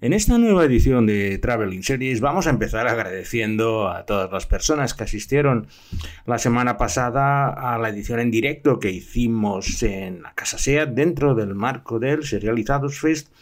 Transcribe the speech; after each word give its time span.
En 0.00 0.12
esta 0.12 0.38
nueva 0.38 0.64
edición 0.64 1.06
de 1.06 1.38
Traveling 1.38 1.82
Series 1.82 2.20
vamos 2.20 2.46
a 2.46 2.50
empezar 2.50 2.86
agradeciendo 2.86 3.88
a 3.88 4.06
todas 4.06 4.30
las 4.30 4.46
personas 4.46 4.94
que 4.94 5.02
asistieron 5.02 5.66
la 6.24 6.38
semana 6.38 6.76
pasada 6.76 7.48
a 7.48 7.76
la 7.78 7.88
edición 7.88 8.20
en 8.20 8.30
directo 8.30 8.78
que 8.78 8.92
hicimos 8.92 9.82
en 9.82 10.22
la 10.22 10.34
Casa 10.34 10.56
SEAT 10.56 10.90
dentro 10.90 11.34
del 11.34 11.56
marco 11.56 11.98
del 11.98 12.22
Serializados 12.22 13.00
Fest 13.00 13.32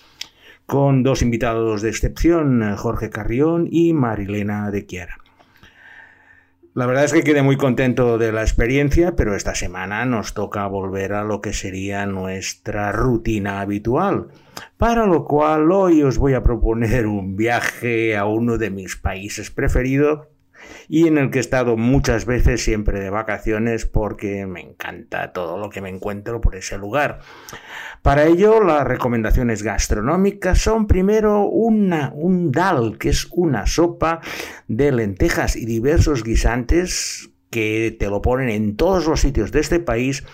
con 0.65 1.03
dos 1.03 1.21
invitados 1.21 1.83
de 1.83 1.91
excepción, 1.91 2.75
Jorge 2.75 3.11
Carrión 3.11 3.69
y 3.71 3.93
Marilena 3.93 4.71
de 4.71 4.87
Chiara. 4.87 5.26
La 6.77 6.85
verdad 6.85 7.05
es 7.05 7.15
que 7.15 7.25
quedé 7.25 7.41
muy 7.41 7.57
contento 7.57 8.19
de 8.19 8.33
la 8.33 8.43
experiencia, 8.43 9.17
pero 9.17 9.35
esta 9.35 9.55
semana 9.55 10.05
nos 10.05 10.35
toca 10.35 10.67
volver 10.67 11.15
a 11.15 11.25
lo 11.25 11.41
que 11.41 11.55
sería 11.55 12.05
nuestra 12.05 12.93
rutina 12.93 13.63
habitual, 13.63 14.27
para 14.77 15.07
lo 15.07 15.25
cual 15.25 15.73
hoy 15.73 16.03
os 16.03 16.19
voy 16.19 16.35
a 16.35 16.43
proponer 16.43 17.07
un 17.07 17.35
viaje 17.35 18.15
a 18.15 18.27
uno 18.27 18.59
de 18.59 18.69
mis 18.69 18.95
países 18.95 19.51
preferidos 19.51 20.29
y 20.89 21.07
en 21.07 21.19
el 21.19 21.31
que 21.31 21.39
he 21.39 21.41
estado 21.41 21.77
muchas 21.77 22.25
veces 22.25 22.63
siempre 22.63 23.01
de 23.01 23.11
vacaciones 23.11 23.87
porque 23.87 24.47
me 24.47 24.61
encanta 24.61 25.33
todo 25.33 25.59
lo 25.59 25.71
que 25.71 25.81
me 25.81 25.89
encuentro 25.89 26.41
por 26.41 26.57
ese 26.57 26.79
lugar. 26.79 27.21
Para 28.03 28.25
ello, 28.25 28.63
las 28.63 28.85
recomendaciones 28.85 29.63
gastronómicas 29.63 30.59
son 30.59 30.87
primero 30.87 31.45
una, 31.45 32.13
un 32.15 32.53
dal, 32.53 32.99
que 32.99 33.09
es 33.09 33.27
una 33.33 33.67
sopa 33.67 34.21
de 34.69 34.93
lentejas 34.93 35.57
y 35.57 35.67
diversos 35.67 36.23
guisantes 36.23 37.31
que 37.51 37.97
te 37.99 38.09
lo 38.09 38.23
ponen 38.23 38.49
en 38.49 38.77
todos 38.77 39.07
los 39.07 39.21
sitios 39.21 39.53
de 39.53 39.61
este 39.61 39.81
país, 39.81 40.25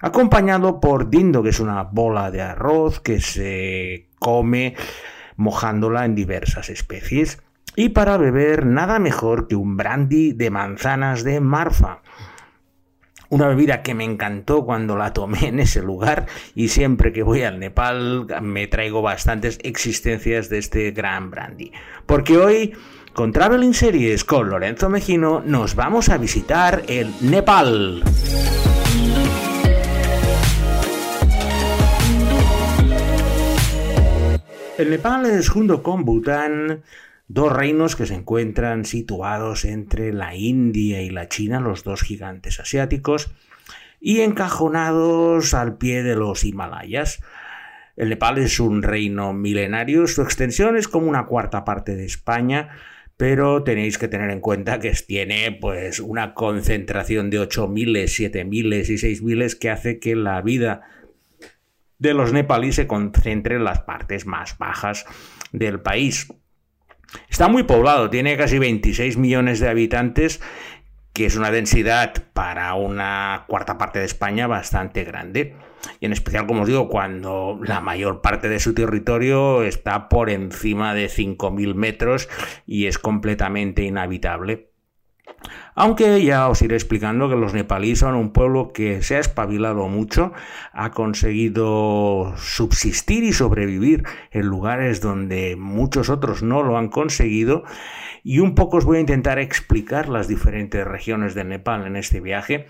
acompañado 0.00 0.80
por 0.80 1.10
dindo, 1.10 1.42
que 1.42 1.50
es 1.50 1.60
una 1.60 1.82
bola 1.84 2.30
de 2.30 2.42
arroz 2.42 3.00
que 3.00 3.20
se 3.20 4.08
come 4.18 4.74
mojándola 5.36 6.04
en 6.04 6.14
diversas 6.14 6.68
especies. 6.68 7.40
Y 7.80 7.90
para 7.90 8.16
beber, 8.16 8.66
nada 8.66 8.98
mejor 8.98 9.46
que 9.46 9.54
un 9.54 9.76
brandy 9.76 10.32
de 10.32 10.50
manzanas 10.50 11.22
de 11.22 11.38
Marfa 11.38 12.02
una 13.28 13.46
bebida 13.46 13.82
que 13.82 13.94
me 13.94 14.02
encantó 14.02 14.64
cuando 14.64 14.96
la 14.96 15.12
tomé 15.12 15.46
en 15.46 15.60
ese 15.60 15.80
lugar 15.80 16.26
y 16.56 16.70
siempre 16.70 17.12
que 17.12 17.22
voy 17.22 17.42
al 17.42 17.60
Nepal 17.60 18.26
me 18.42 18.66
traigo 18.66 19.00
bastantes 19.00 19.60
existencias 19.62 20.48
de 20.48 20.58
este 20.58 20.90
gran 20.90 21.30
brandy. 21.30 21.70
Porque 22.04 22.36
hoy, 22.36 22.72
con 23.12 23.30
Traveling 23.32 23.74
Series 23.74 24.24
con 24.24 24.50
Lorenzo 24.50 24.88
Mejino, 24.88 25.40
nos 25.46 25.76
vamos 25.76 26.08
a 26.08 26.18
visitar 26.18 26.82
el 26.88 27.14
Nepal. 27.20 28.02
El 34.78 34.90
Nepal 34.90 35.26
es 35.26 35.48
junto 35.48 35.80
con 35.80 36.04
Bután 36.04 36.82
dos 37.28 37.52
reinos 37.52 37.94
que 37.94 38.06
se 38.06 38.14
encuentran 38.14 38.84
situados 38.84 39.64
entre 39.64 40.12
la 40.12 40.34
India 40.34 41.02
y 41.02 41.10
la 41.10 41.28
China, 41.28 41.60
los 41.60 41.84
dos 41.84 42.02
gigantes 42.02 42.58
asiáticos, 42.58 43.30
y 44.00 44.20
encajonados 44.20 45.54
al 45.54 45.76
pie 45.76 46.02
de 46.02 46.16
los 46.16 46.44
Himalayas. 46.44 47.20
El 47.96 48.10
Nepal 48.10 48.38
es 48.38 48.58
un 48.60 48.82
reino 48.82 49.32
milenario, 49.32 50.06
su 50.06 50.22
extensión 50.22 50.76
es 50.76 50.88
como 50.88 51.08
una 51.08 51.26
cuarta 51.26 51.64
parte 51.64 51.96
de 51.96 52.06
España, 52.06 52.70
pero 53.16 53.64
tenéis 53.64 53.98
que 53.98 54.08
tener 54.08 54.30
en 54.30 54.40
cuenta 54.40 54.78
que 54.78 54.92
tiene 54.92 55.50
pues 55.60 55.98
una 55.98 56.32
concentración 56.32 57.28
de 57.28 57.40
8.000, 57.40 58.04
7.000 58.04 58.88
y 58.88 58.94
6.000 58.94 59.58
que 59.58 59.70
hace 59.70 59.98
que 59.98 60.14
la 60.14 60.40
vida 60.40 60.82
de 61.98 62.14
los 62.14 62.32
nepalíes 62.32 62.76
se 62.76 62.86
concentre 62.86 63.56
en 63.56 63.64
las 63.64 63.80
partes 63.80 64.24
más 64.24 64.56
bajas 64.56 65.04
del 65.52 65.80
país. 65.80 66.28
Está 67.28 67.48
muy 67.48 67.62
poblado, 67.62 68.10
tiene 68.10 68.36
casi 68.36 68.58
26 68.58 69.16
millones 69.16 69.60
de 69.60 69.68
habitantes, 69.68 70.40
que 71.12 71.26
es 71.26 71.36
una 71.36 71.50
densidad 71.50 72.14
para 72.32 72.74
una 72.74 73.44
cuarta 73.48 73.78
parte 73.78 73.98
de 73.98 74.04
España 74.04 74.46
bastante 74.46 75.04
grande. 75.04 75.56
Y 76.00 76.06
en 76.06 76.12
especial, 76.12 76.46
como 76.46 76.62
os 76.62 76.68
digo, 76.68 76.88
cuando 76.88 77.58
la 77.62 77.80
mayor 77.80 78.20
parte 78.20 78.48
de 78.48 78.60
su 78.60 78.74
territorio 78.74 79.62
está 79.62 80.08
por 80.08 80.30
encima 80.30 80.94
de 80.94 81.06
5.000 81.06 81.74
metros 81.74 82.28
y 82.66 82.86
es 82.86 82.98
completamente 82.98 83.82
inhabitable. 83.82 84.67
Aunque 85.74 86.24
ya 86.24 86.48
os 86.48 86.60
iré 86.62 86.74
explicando 86.74 87.28
que 87.28 87.36
los 87.36 87.54
nepalíes 87.54 88.00
son 88.00 88.16
un 88.16 88.32
pueblo 88.32 88.72
que 88.72 89.02
se 89.02 89.16
ha 89.16 89.20
espabilado 89.20 89.88
mucho, 89.88 90.32
ha 90.72 90.90
conseguido 90.90 92.34
subsistir 92.36 93.22
y 93.22 93.32
sobrevivir 93.32 94.02
en 94.32 94.46
lugares 94.46 95.00
donde 95.00 95.54
muchos 95.56 96.10
otros 96.10 96.42
no 96.42 96.64
lo 96.64 96.78
han 96.78 96.88
conseguido. 96.88 97.62
Y 98.24 98.40
un 98.40 98.56
poco 98.56 98.78
os 98.78 98.84
voy 98.84 98.96
a 98.96 99.00
intentar 99.00 99.38
explicar 99.38 100.08
las 100.08 100.26
diferentes 100.26 100.84
regiones 100.84 101.34
de 101.34 101.44
Nepal 101.44 101.86
en 101.86 101.94
este 101.94 102.20
viaje 102.20 102.66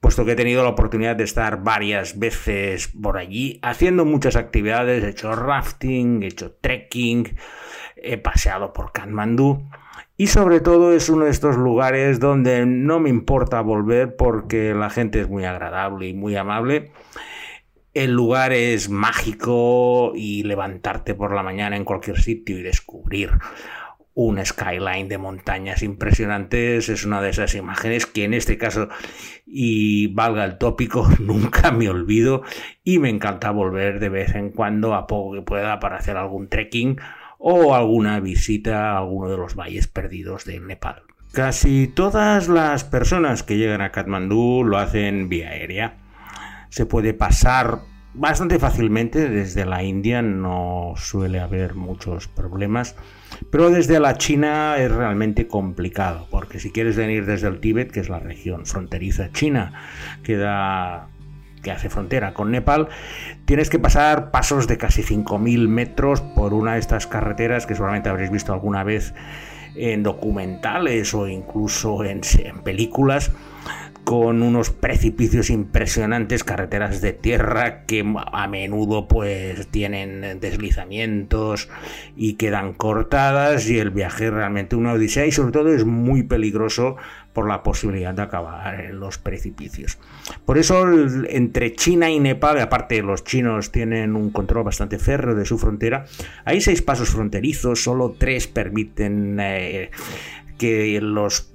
puesto 0.00 0.24
que 0.24 0.32
he 0.32 0.36
tenido 0.36 0.62
la 0.62 0.70
oportunidad 0.70 1.14
de 1.14 1.24
estar 1.24 1.62
varias 1.62 2.18
veces 2.18 2.88
por 2.88 3.18
allí 3.18 3.60
haciendo 3.62 4.04
muchas 4.04 4.34
actividades, 4.34 5.04
he 5.04 5.10
hecho 5.10 5.34
rafting, 5.36 6.22
he 6.22 6.28
hecho 6.28 6.52
trekking, 6.52 7.36
he 8.02 8.18
paseado 8.18 8.72
por 8.72 8.92
Kathmandú 8.92 9.68
y 10.16 10.26
sobre 10.26 10.60
todo 10.60 10.92
es 10.92 11.08
uno 11.08 11.24
de 11.24 11.30
estos 11.30 11.56
lugares 11.56 12.20
donde 12.20 12.66
no 12.66 13.00
me 13.00 13.08
importa 13.08 13.62
volver 13.62 14.16
porque 14.16 14.74
la 14.74 14.90
gente 14.90 15.20
es 15.20 15.28
muy 15.30 15.46
agradable 15.46 16.08
y 16.08 16.12
muy 16.14 16.36
amable. 16.36 16.92
El 17.94 18.12
lugar 18.12 18.52
es 18.52 18.90
mágico 18.90 20.12
y 20.14 20.42
levantarte 20.42 21.14
por 21.14 21.34
la 21.34 21.42
mañana 21.42 21.76
en 21.76 21.84
cualquier 21.84 22.20
sitio 22.20 22.58
y 22.58 22.62
descubrir 22.62 23.30
un 24.12 24.44
skyline 24.44 25.08
de 25.08 25.16
montañas 25.16 25.82
impresionantes 25.82 26.90
es 26.90 27.06
una 27.06 27.22
de 27.22 27.30
esas 27.30 27.54
imágenes 27.54 28.04
que 28.04 28.24
en 28.24 28.34
este 28.34 28.58
caso, 28.58 28.88
y 29.46 30.08
valga 30.08 30.44
el 30.44 30.58
tópico, 30.58 31.08
nunca 31.18 31.70
me 31.70 31.88
olvido 31.88 32.42
y 32.84 32.98
me 32.98 33.08
encanta 33.08 33.50
volver 33.50 34.00
de 34.00 34.10
vez 34.10 34.34
en 34.34 34.50
cuando 34.50 34.94
a 34.94 35.06
poco 35.06 35.34
que 35.34 35.42
pueda 35.42 35.80
para 35.80 35.96
hacer 35.96 36.18
algún 36.18 36.48
trekking 36.48 36.98
o 37.40 37.74
alguna 37.74 38.20
visita 38.20 38.92
a 38.92 38.98
alguno 38.98 39.30
de 39.30 39.38
los 39.38 39.56
valles 39.56 39.88
perdidos 39.88 40.44
de 40.44 40.60
Nepal. 40.60 41.02
Casi 41.32 41.88
todas 41.88 42.48
las 42.48 42.84
personas 42.84 43.42
que 43.42 43.56
llegan 43.56 43.80
a 43.80 43.90
Katmandú 43.90 44.62
lo 44.64 44.78
hacen 44.78 45.28
vía 45.28 45.48
aérea. 45.48 45.96
Se 46.68 46.86
puede 46.86 47.14
pasar 47.14 47.80
bastante 48.14 48.58
fácilmente 48.58 49.28
desde 49.28 49.64
la 49.64 49.82
India, 49.82 50.22
no 50.22 50.94
suele 50.96 51.40
haber 51.40 51.74
muchos 51.74 52.28
problemas, 52.28 52.96
pero 53.50 53.70
desde 53.70 54.00
la 54.00 54.18
China 54.18 54.76
es 54.78 54.90
realmente 54.90 55.46
complicado, 55.46 56.26
porque 56.30 56.58
si 56.58 56.70
quieres 56.72 56.96
venir 56.96 57.24
desde 57.26 57.48
el 57.48 57.60
Tíbet, 57.60 57.90
que 57.90 58.00
es 58.00 58.08
la 58.08 58.18
región 58.18 58.66
fronteriza 58.66 59.30
china, 59.32 59.72
queda 60.22 61.08
que 61.62 61.70
hace 61.70 61.90
frontera 61.90 62.34
con 62.34 62.50
Nepal, 62.50 62.88
tienes 63.44 63.70
que 63.70 63.78
pasar 63.78 64.30
pasos 64.30 64.66
de 64.66 64.78
casi 64.78 65.02
5.000 65.02 65.68
metros 65.68 66.20
por 66.20 66.54
una 66.54 66.74
de 66.74 66.80
estas 66.80 67.06
carreteras 67.06 67.66
que 67.66 67.74
seguramente 67.74 68.08
habréis 68.08 68.30
visto 68.30 68.52
alguna 68.52 68.84
vez 68.84 69.14
en 69.76 70.02
documentales 70.02 71.14
o 71.14 71.28
incluso 71.28 72.04
en, 72.04 72.20
en 72.38 72.62
películas 72.62 73.30
con 74.04 74.42
unos 74.42 74.70
precipicios 74.70 75.50
impresionantes, 75.50 76.42
carreteras 76.42 77.00
de 77.00 77.12
tierra 77.12 77.84
que 77.84 78.04
a 78.32 78.48
menudo 78.48 79.06
pues 79.06 79.68
tienen 79.68 80.40
deslizamientos 80.40 81.68
y 82.16 82.34
quedan 82.34 82.72
cortadas 82.72 83.68
y 83.68 83.78
el 83.78 83.90
viaje 83.90 84.30
realmente 84.30 84.76
una 84.76 84.94
odisea 84.94 85.26
y 85.26 85.32
sobre 85.32 85.52
todo 85.52 85.72
es 85.72 85.84
muy 85.84 86.22
peligroso 86.22 86.96
por 87.32 87.46
la 87.46 87.62
posibilidad 87.62 88.12
de 88.12 88.22
acabar 88.22 88.80
en 88.80 88.98
los 88.98 89.18
precipicios. 89.18 89.98
Por 90.44 90.58
eso 90.58 90.84
entre 91.28 91.74
China 91.74 92.10
y 92.10 92.18
Nepal, 92.18 92.58
aparte 92.58 93.02
los 93.02 93.22
chinos 93.22 93.70
tienen 93.70 94.16
un 94.16 94.30
control 94.30 94.64
bastante 94.64 94.98
férreo 94.98 95.34
de 95.34 95.46
su 95.46 95.58
frontera, 95.58 96.06
hay 96.44 96.60
seis 96.60 96.82
pasos 96.82 97.10
fronterizos, 97.10 97.82
solo 97.82 98.16
tres 98.18 98.48
permiten 98.48 99.38
eh, 99.40 99.90
que 100.58 101.00
los 101.00 101.52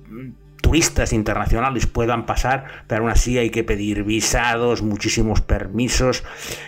turistas 0.76 1.14
internacionales 1.14 1.88
puedan 1.88 2.26
pasar, 2.26 2.66
pero 2.88 3.04
aún 3.04 3.10
así 3.10 3.38
hay 3.38 3.50
que 3.50 3.64
pedir 3.64 4.04
visados, 4.04 4.82
muchísimos 4.82 5.40
permisos 5.40 6.26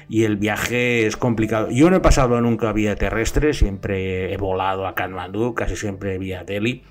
y 0.07 0.23
el 0.23 0.37
viaje 0.37 1.05
es 1.05 1.17
complicado. 1.17 1.69
Yo 1.71 1.89
no 1.89 1.97
he 1.97 1.99
pasado 1.99 2.39
nunca 2.39 2.71
vía 2.71 2.95
terrestre, 2.95 3.53
siempre 3.53 4.31
he 4.31 4.37
volado 4.37 4.87
a 4.87 4.95
Kathmandú, 4.95 5.53
casi 5.55 5.75
siempre 5.75 6.17
vía 6.19 6.45
Delhi, 6.45 6.83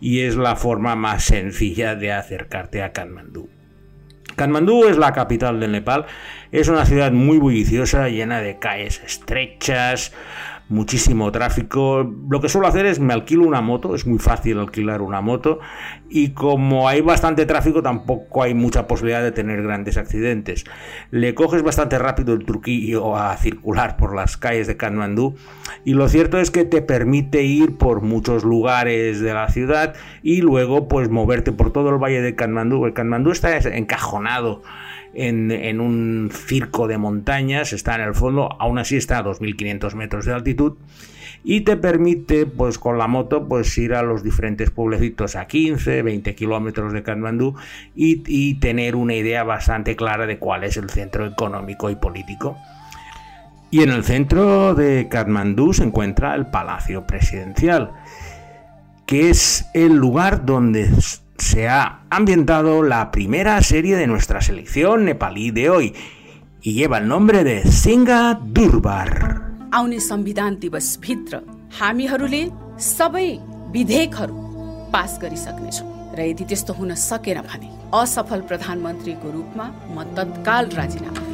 y 0.00 0.20
es 0.20 0.36
la 0.36 0.56
forma 0.56 0.96
más 0.96 1.24
sencilla 1.24 1.94
de 1.94 2.12
acercarte 2.12 2.82
a 2.82 2.90
Kathmandú. 2.90 3.50
Kathmandú 4.34 4.86
es 4.86 4.96
la 4.96 5.12
capital 5.12 5.60
del 5.60 5.72
Nepal, 5.72 6.06
es 6.52 6.68
una 6.68 6.86
ciudad 6.86 7.12
muy 7.12 7.36
bulliciosa, 7.36 8.08
llena 8.08 8.40
de 8.40 8.58
calles 8.58 9.02
estrechas, 9.04 10.14
muchísimo 10.68 11.30
tráfico. 11.30 12.12
Lo 12.28 12.40
que 12.40 12.48
suelo 12.48 12.66
hacer 12.66 12.86
es 12.86 12.98
me 12.98 13.14
alquilo 13.14 13.46
una 13.46 13.60
moto, 13.60 13.94
es 13.94 14.06
muy 14.06 14.18
fácil 14.18 14.58
alquilar 14.58 15.00
una 15.00 15.20
moto 15.20 15.60
y 16.08 16.30
como 16.30 16.88
hay 16.88 17.00
bastante 17.00 17.46
tráfico 17.46 17.82
tampoco 17.82 18.42
hay 18.42 18.54
mucha 18.54 18.86
posibilidad 18.86 19.22
de 19.22 19.32
tener 19.32 19.62
grandes 19.62 19.96
accidentes. 19.96 20.64
Le 21.10 21.34
coges 21.34 21.62
bastante 21.62 21.98
rápido 21.98 22.34
el 22.34 22.44
truquillo 22.44 23.16
a 23.16 23.36
circular 23.36 23.96
por 23.96 24.14
las 24.14 24.36
calles 24.36 24.66
de 24.66 24.76
Katmandú 24.76 25.36
y 25.84 25.94
lo 25.94 26.08
cierto 26.08 26.38
es 26.38 26.50
que 26.50 26.64
te 26.64 26.82
permite 26.82 27.42
ir 27.42 27.78
por 27.78 28.00
muchos 28.00 28.44
lugares 28.44 29.20
de 29.20 29.34
la 29.34 29.48
ciudad 29.48 29.94
y 30.22 30.40
luego 30.40 30.88
pues 30.88 31.08
moverte 31.08 31.52
por 31.52 31.72
todo 31.72 31.90
el 31.90 32.02
valle 32.02 32.22
de 32.22 32.34
Katmandú. 32.34 32.86
El 32.86 32.92
Katmandú 32.92 33.30
está 33.30 33.56
encajonado 33.56 34.62
en, 35.16 35.80
un 35.80 36.30
circo 36.32 36.86
de 36.86 36.98
montañas, 36.98 37.72
está 37.72 37.94
en 37.94 38.02
el 38.02 38.14
fondo, 38.14 38.56
aún 38.60 38.78
así 38.78 38.96
está 38.96 39.18
a 39.18 39.24
2.500 39.24 39.94
metros 39.94 40.24
de 40.26 40.34
altitud 40.34 40.74
y 41.42 41.60
te 41.60 41.76
permite 41.76 42.44
pues 42.44 42.78
con 42.78 42.98
la 42.98 43.06
moto 43.06 43.46
pues 43.48 43.76
ir 43.78 43.94
a 43.94 44.02
los 44.02 44.22
diferentes 44.22 44.70
pueblecitos 44.70 45.36
a 45.36 45.46
15, 45.46 46.02
20 46.02 46.34
kilómetros 46.34 46.92
de 46.92 47.02
Katmandú 47.02 47.54
y, 47.94 48.22
y 48.26 48.54
tener 48.54 48.96
una 48.96 49.14
idea 49.14 49.44
bastante 49.44 49.96
clara 49.96 50.26
de 50.26 50.38
cuál 50.38 50.64
es 50.64 50.76
el 50.76 50.90
centro 50.90 51.26
económico 51.26 51.88
y 51.88 51.96
político. 51.96 52.56
Y 53.70 53.82
en 53.82 53.90
el 53.90 54.04
centro 54.04 54.74
de 54.74 55.08
Katmandú 55.08 55.72
se 55.72 55.84
encuentra 55.84 56.34
el 56.34 56.46
Palacio 56.46 57.06
Presidencial, 57.06 57.92
que 59.06 59.30
es 59.30 59.66
el 59.74 59.94
lugar 59.94 60.46
donde 60.46 60.88
se 61.38 61.68
ha 61.68 62.06
ambientado 62.10 62.82
la 62.82 63.10
primera 63.10 63.60
serie 63.62 63.96
de 63.96 64.06
nuestra 64.06 64.40
selección 64.40 65.04
nepalí 65.04 65.50
de 65.50 65.70
hoy 65.70 65.94
y 66.62 66.72
lleva 66.74 66.98
el 66.98 67.08
nombre 67.08 67.44
de 67.44 67.62
Singa 67.64 68.38
Durbar. 68.40 69.42
आउने 69.72 69.98
संविधान 70.00 70.56
दिवसभित्र 70.62 71.40
हामीहरूले 71.78 72.42
सबै 72.80 73.28
विधेयकहरू 73.74 74.34
पास 74.94 75.18
गरिसक्नेछौँ 75.22 75.88
र 76.16 76.20
यदि 76.30 76.44
त्यस्तो 76.48 76.72
हुन 76.78 76.94
सकेन 77.10 77.40
भने 77.50 77.68
असफल 78.00 78.40
प्रधानमन्त्रीको 78.50 79.30
रूपमा 79.36 79.66
म 79.94 80.04
तत्काल 80.16 80.64
राजीनामा 80.80 81.25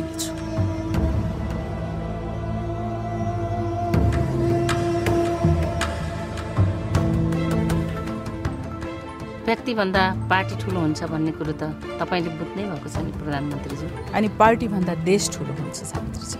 व्यक्तिभन्दा 9.52 10.04
पार्टी 10.30 10.56
ठुलो 10.64 10.80
हुन्छ 10.80 11.04
भन्ने 11.12 11.32
कुरो 11.40 11.54
त 11.60 11.72
तपाईँले 12.00 12.32
बुझ्नै 12.40 12.64
भएको 12.72 12.90
छ 12.94 13.04
नि 13.06 13.12
प्रधानमन्त्रीज्यू 13.20 13.90
अनि 14.18 14.28
पार्टीभन्दा 14.42 14.94
देश 15.10 15.30
ठुलो 15.36 15.54
हुन्छ 15.60 15.78
सावित्रीजी 15.92 16.38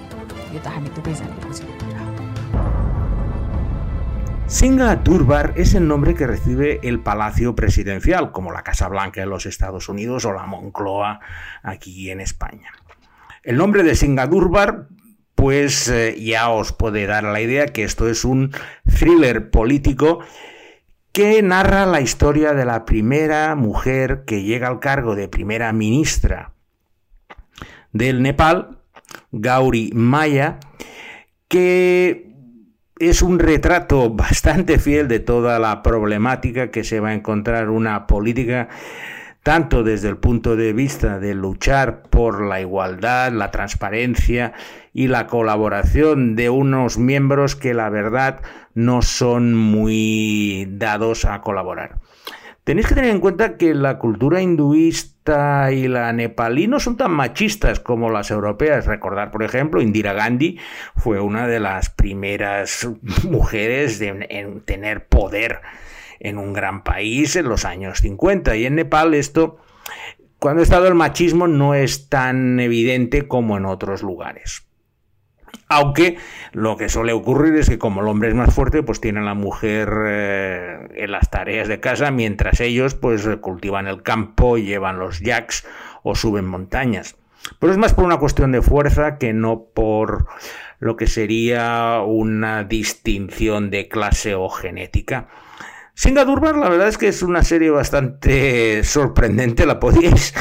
यो 0.56 0.60
त 0.60 0.68
हामी 0.76 0.90
दुवैजनाले 0.98 1.40
बुझेको 1.48 1.74
कुरा 1.82 1.98
Singa 4.58 4.96
Durbar 4.96 5.54
es 5.58 5.74
el 5.76 5.90
nombre 5.90 6.16
que 6.16 6.26
recibe 6.26 6.80
el 6.82 7.02
Palacio 7.02 7.54
Presidencial, 7.54 8.32
como 8.32 8.54
la 8.54 8.64
Casa 8.64 8.88
Blanca 8.88 9.22
en 9.22 9.30
los 9.30 9.46
Estados 9.46 9.90
Unidos 9.90 10.24
o 10.24 10.32
la 10.32 10.46
Moncloa 10.46 11.20
aquí 11.64 12.10
en 12.12 12.22
España. 12.22 12.72
El 13.44 13.58
nombre 13.58 13.84
de 13.84 13.94
Singa 13.96 14.26
Durbar 14.26 14.88
pues 15.36 15.88
eh, 15.90 16.16
ya 16.20 16.50
os 16.50 16.72
puede 16.72 17.06
dar 17.06 17.24
la 17.24 17.42
idea 17.42 17.68
que 17.68 17.84
esto 17.84 18.10
es 18.10 18.26
un 18.26 18.52
thriller 18.86 19.52
político 19.52 20.20
que 21.13 21.43
narra 21.43 21.85
la 21.87 22.01
historia 22.01 22.55
de 22.55 22.65
la 22.65 22.85
primera 22.85 23.55
mujer 23.55 24.25
que 24.27 24.43
llega 24.43 24.69
al 24.69 24.81
cargo 24.81 25.15
de 25.15 25.29
primera 25.29 25.73
ministra 25.73 26.55
del 27.93 28.23
Nepal, 28.23 28.79
Gauri 29.31 29.91
Maya, 29.95 30.59
que 31.49 32.33
es 32.99 33.21
un 33.21 33.39
retrato 33.39 34.11
bastante 34.11 34.79
fiel 34.79 35.09
de 35.09 35.21
toda 35.21 35.59
la 35.59 35.83
problemática 35.83 36.71
que 36.71 36.85
se 36.85 37.01
va 37.01 37.11
a 37.11 37.15
encontrar 37.15 37.69
una 37.69 38.07
política 38.07 38.69
tanto 39.43 39.83
desde 39.83 40.09
el 40.09 40.17
punto 40.17 40.57
de 40.57 40.73
vista 40.73 41.19
de 41.19 41.35
luchar 41.35 42.03
por 42.03 42.47
la 42.47 42.61
igualdad, 42.61 43.33
la 43.33 43.51
transparencia 43.51 44.53
y 44.93 45.09
la 45.09 45.27
colaboración 45.27 46.37
de 46.37 46.51
unos 46.51 46.99
miembros 46.99 47.57
que 47.57 47.75
la 47.75 47.89
verdad 47.89 48.41
no 48.75 49.03
son 49.03 49.55
muy 49.55 50.69
dados 50.71 51.25
a 51.25 51.41
colaborar. 51.41 51.99
Tenéis 52.65 52.87
que 52.87 52.95
tener 52.95 53.11
en 53.11 53.19
cuenta 53.19 53.57
que 53.57 53.75
la 53.75 53.99
cultura 53.99 54.41
hinduista 54.41 55.73
y 55.73 55.89
la 55.89 56.13
nepalí 56.13 56.69
no 56.69 56.79
son 56.79 56.97
tan 56.97 57.11
machistas 57.11 57.81
como 57.81 58.11
las 58.11 58.31
europeas. 58.31 58.87
Recordar, 58.87 59.33
por 59.33 59.43
ejemplo, 59.43 59.83
Indira 59.83 60.13
Gandhi 60.13 60.61
fue 60.97 61.19
una 61.19 61.49
de 61.49 61.59
las 61.59 61.91
primeras 61.91 62.89
mujeres 63.25 64.01
en 64.01 64.61
tener 64.61 65.09
poder 65.09 65.61
en 66.23 66.39
un 66.39 66.53
gran 66.53 66.85
país 66.85 67.37
en 67.37 67.49
los 67.49 67.65
años 67.65 67.99
50. 68.01 68.57
Y 68.57 68.65
en 68.65 68.77
Nepal 68.77 69.13
esto, 69.13 69.59
cuando 70.39 70.61
ha 70.61 70.63
estado 70.63 70.87
el 70.87 70.95
machismo, 70.95 71.49
no 71.49 71.75
es 71.75 72.09
tan 72.09 72.61
evidente 72.61 73.27
como 73.27 73.57
en 73.57 73.67
otros 73.67 74.03
lugares. 74.03 74.67
Aunque 75.69 76.19
lo 76.53 76.77
que 76.77 76.89
suele 76.89 77.13
ocurrir 77.13 77.55
es 77.57 77.69
que 77.69 77.79
como 77.79 78.03
el 78.03 78.09
hombre 78.09 78.29
es 78.29 78.35
más 78.35 78.55
fuerte, 78.55 78.83
pues 78.83 79.01
tiene 79.01 79.21
a 79.21 79.25
la 79.25 79.35
mujer 79.35 79.91
eh, 80.07 80.89
en 80.95 81.11
las 81.11 81.29
tareas 81.29 81.67
de 81.67 81.81
casa, 81.81 82.11
mientras 82.11 82.61
ellos 82.61 82.95
pues 82.95 83.29
cultivan 83.41 83.89
el 83.89 84.03
campo, 84.03 84.59
llevan 84.59 84.99
los 84.99 85.21
jacks 85.21 85.67
o 86.03 86.15
suben 86.15 86.47
montañas. 86.47 87.17
Pero 87.59 87.73
es 87.73 87.79
más 87.79 87.95
por 87.95 88.05
una 88.05 88.19
cuestión 88.19 88.53
de 88.53 88.63
fuerza 88.63 89.19
que 89.19 89.33
no 89.33 89.65
por 89.75 90.27
lo 90.79 90.97
que 90.97 91.07
sería 91.07 92.01
una 92.07 92.65
distinción 92.65 93.71
de 93.71 93.89
clase 93.89 94.35
o 94.35 94.49
genética. 94.49 95.29
Singa 95.95 96.25
Durbar, 96.25 96.57
la 96.57 96.69
verdad 96.69 96.89
es 96.89 96.97
que 96.97 97.09
es 97.09 97.23
una 97.23 97.45
serie 97.45 97.71
bastante 97.71 98.83
sorprendente, 98.83 99.67
la 99.67 99.79
podéis 99.79 100.33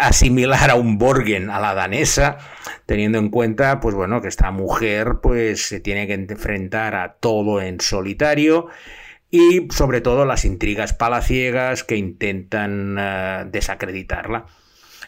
asimilar 0.00 0.70
a 0.70 0.74
un 0.74 0.98
Borgen, 0.98 1.48
a 1.48 1.60
la 1.60 1.74
danesa, 1.74 2.38
teniendo 2.84 3.18
en 3.18 3.30
cuenta, 3.30 3.80
pues 3.80 3.94
bueno, 3.94 4.20
que 4.20 4.28
esta 4.28 4.50
mujer 4.50 5.20
pues 5.22 5.68
se 5.68 5.80
tiene 5.80 6.06
que 6.06 6.14
enfrentar 6.14 6.96
a 6.96 7.14
todo 7.14 7.60
en 7.60 7.80
solitario 7.80 8.66
y 9.30 9.68
sobre 9.70 10.00
todo 10.00 10.24
las 10.26 10.44
intrigas 10.44 10.92
palaciegas 10.92 11.84
que 11.84 11.96
intentan 11.96 12.98
uh, 12.98 13.50
desacreditarla. 13.50 14.46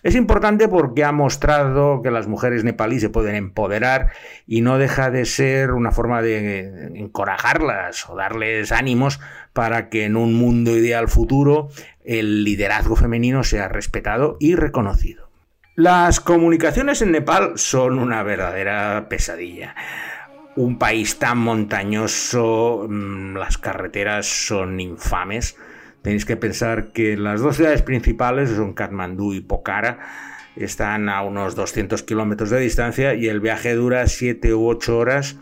Es 0.02 0.14
importante 0.14 0.69
porque 0.69 1.04
ha 1.04 1.12
mostrado 1.12 2.02
que 2.02 2.10
las 2.10 2.26
mujeres 2.26 2.64
nepalíes 2.64 3.02
se 3.02 3.10
pueden 3.10 3.34
empoderar 3.34 4.10
y 4.46 4.60
no 4.60 4.78
deja 4.78 5.10
de 5.10 5.25
ser 5.25 5.72
una 5.72 5.90
forma 5.90 6.22
de 6.22 6.90
encorajarlas 6.94 8.08
o 8.08 8.16
darles 8.16 8.72
ánimos 8.72 9.20
para 9.52 9.88
que 9.88 10.04
en 10.04 10.16
un 10.16 10.34
mundo 10.34 10.76
ideal 10.76 11.08
futuro 11.08 11.69
el 12.04 12.44
liderazgo 12.44 12.96
femenino 12.96 13.43
sea 13.44 13.69
respetado 13.69 14.37
y 14.38 14.54
reconocido. 14.54 15.31
Las 15.75 16.20
comunicaciones 16.20 17.02
en 17.02 17.12
Nepal 17.12 17.52
son 17.56 17.99
una 17.99 18.22
verdadera 18.22 19.08
pesadilla. 19.10 19.75
Un 20.54 20.78
país 20.78 21.19
tan 21.19 21.37
montañoso, 21.37 22.87
mm, 22.88 23.37
las 23.37 23.58
carreteras 23.58 24.26
son 24.26 24.80
infames 24.80 25.56
Tenéis 26.06 26.25
que 26.25 26.36
pensar 26.36 26.92
que 26.92 27.16
las 27.16 27.40
dos 27.40 27.56
ciudades 27.56 27.82
principales 27.82 28.50
son 28.50 28.75
Katmandú 28.75 29.34
y 29.34 29.40
Pokhara. 29.40 29.98
Están 30.54 31.08
a 31.08 31.22
unos 31.22 31.56
200 31.56 32.04
kilómetros 32.04 32.48
de 32.50 32.60
distancia 32.60 33.14
y 33.14 33.26
el 33.26 33.40
viaje 33.40 33.75
dura 33.75 34.06
7 34.06 34.54
u 34.54 34.68
8 34.68 34.96
horas, 34.96 35.36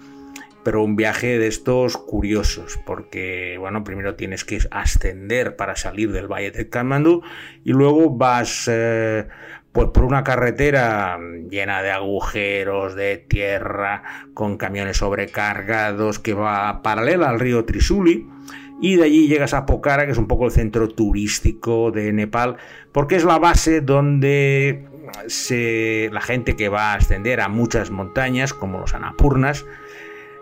pero 0.64 0.82
un 0.82 0.96
viaje 0.96 1.38
de 1.38 1.48
estos 1.48 1.98
curiosos, 1.98 2.80
porque, 2.86 3.56
bueno, 3.58 3.84
primero 3.84 4.14
tienes 4.14 4.46
que 4.46 4.58
ascender 4.70 5.54
para 5.54 5.76
salir 5.76 6.12
del 6.12 6.32
valle 6.32 6.50
de 6.50 6.66
Katmandú 6.66 7.20
y 7.62 7.72
luego 7.74 8.16
vas 8.16 8.66
eh, 8.72 9.28
pues 9.70 9.88
por 9.88 10.04
una 10.04 10.24
carretera 10.24 11.18
llena 11.50 11.82
de 11.82 11.90
agujeros, 11.90 12.94
de 12.94 13.18
tierra, 13.18 14.02
con 14.32 14.56
camiones 14.56 14.96
sobrecargados 14.96 16.18
que 16.18 16.32
va 16.32 16.80
paralela 16.80 17.28
al 17.28 17.38
río 17.38 17.66
Trisuli 17.66 18.30
y 18.84 18.96
de 18.96 19.04
allí 19.04 19.28
llegas 19.28 19.54
a 19.54 19.64
Pokhara, 19.64 20.04
que 20.04 20.12
es 20.12 20.18
un 20.18 20.28
poco 20.28 20.44
el 20.44 20.50
centro 20.50 20.88
turístico 20.88 21.90
de 21.90 22.12
Nepal, 22.12 22.58
porque 22.92 23.16
es 23.16 23.24
la 23.24 23.38
base 23.38 23.80
donde 23.80 24.84
la 26.12 26.20
gente 26.20 26.54
que 26.54 26.68
va 26.68 26.92
a 26.92 26.96
ascender 26.96 27.40
a 27.40 27.48
muchas 27.48 27.90
montañas, 27.90 28.52
como 28.52 28.80
los 28.80 28.92
Anapurnas, 28.92 29.64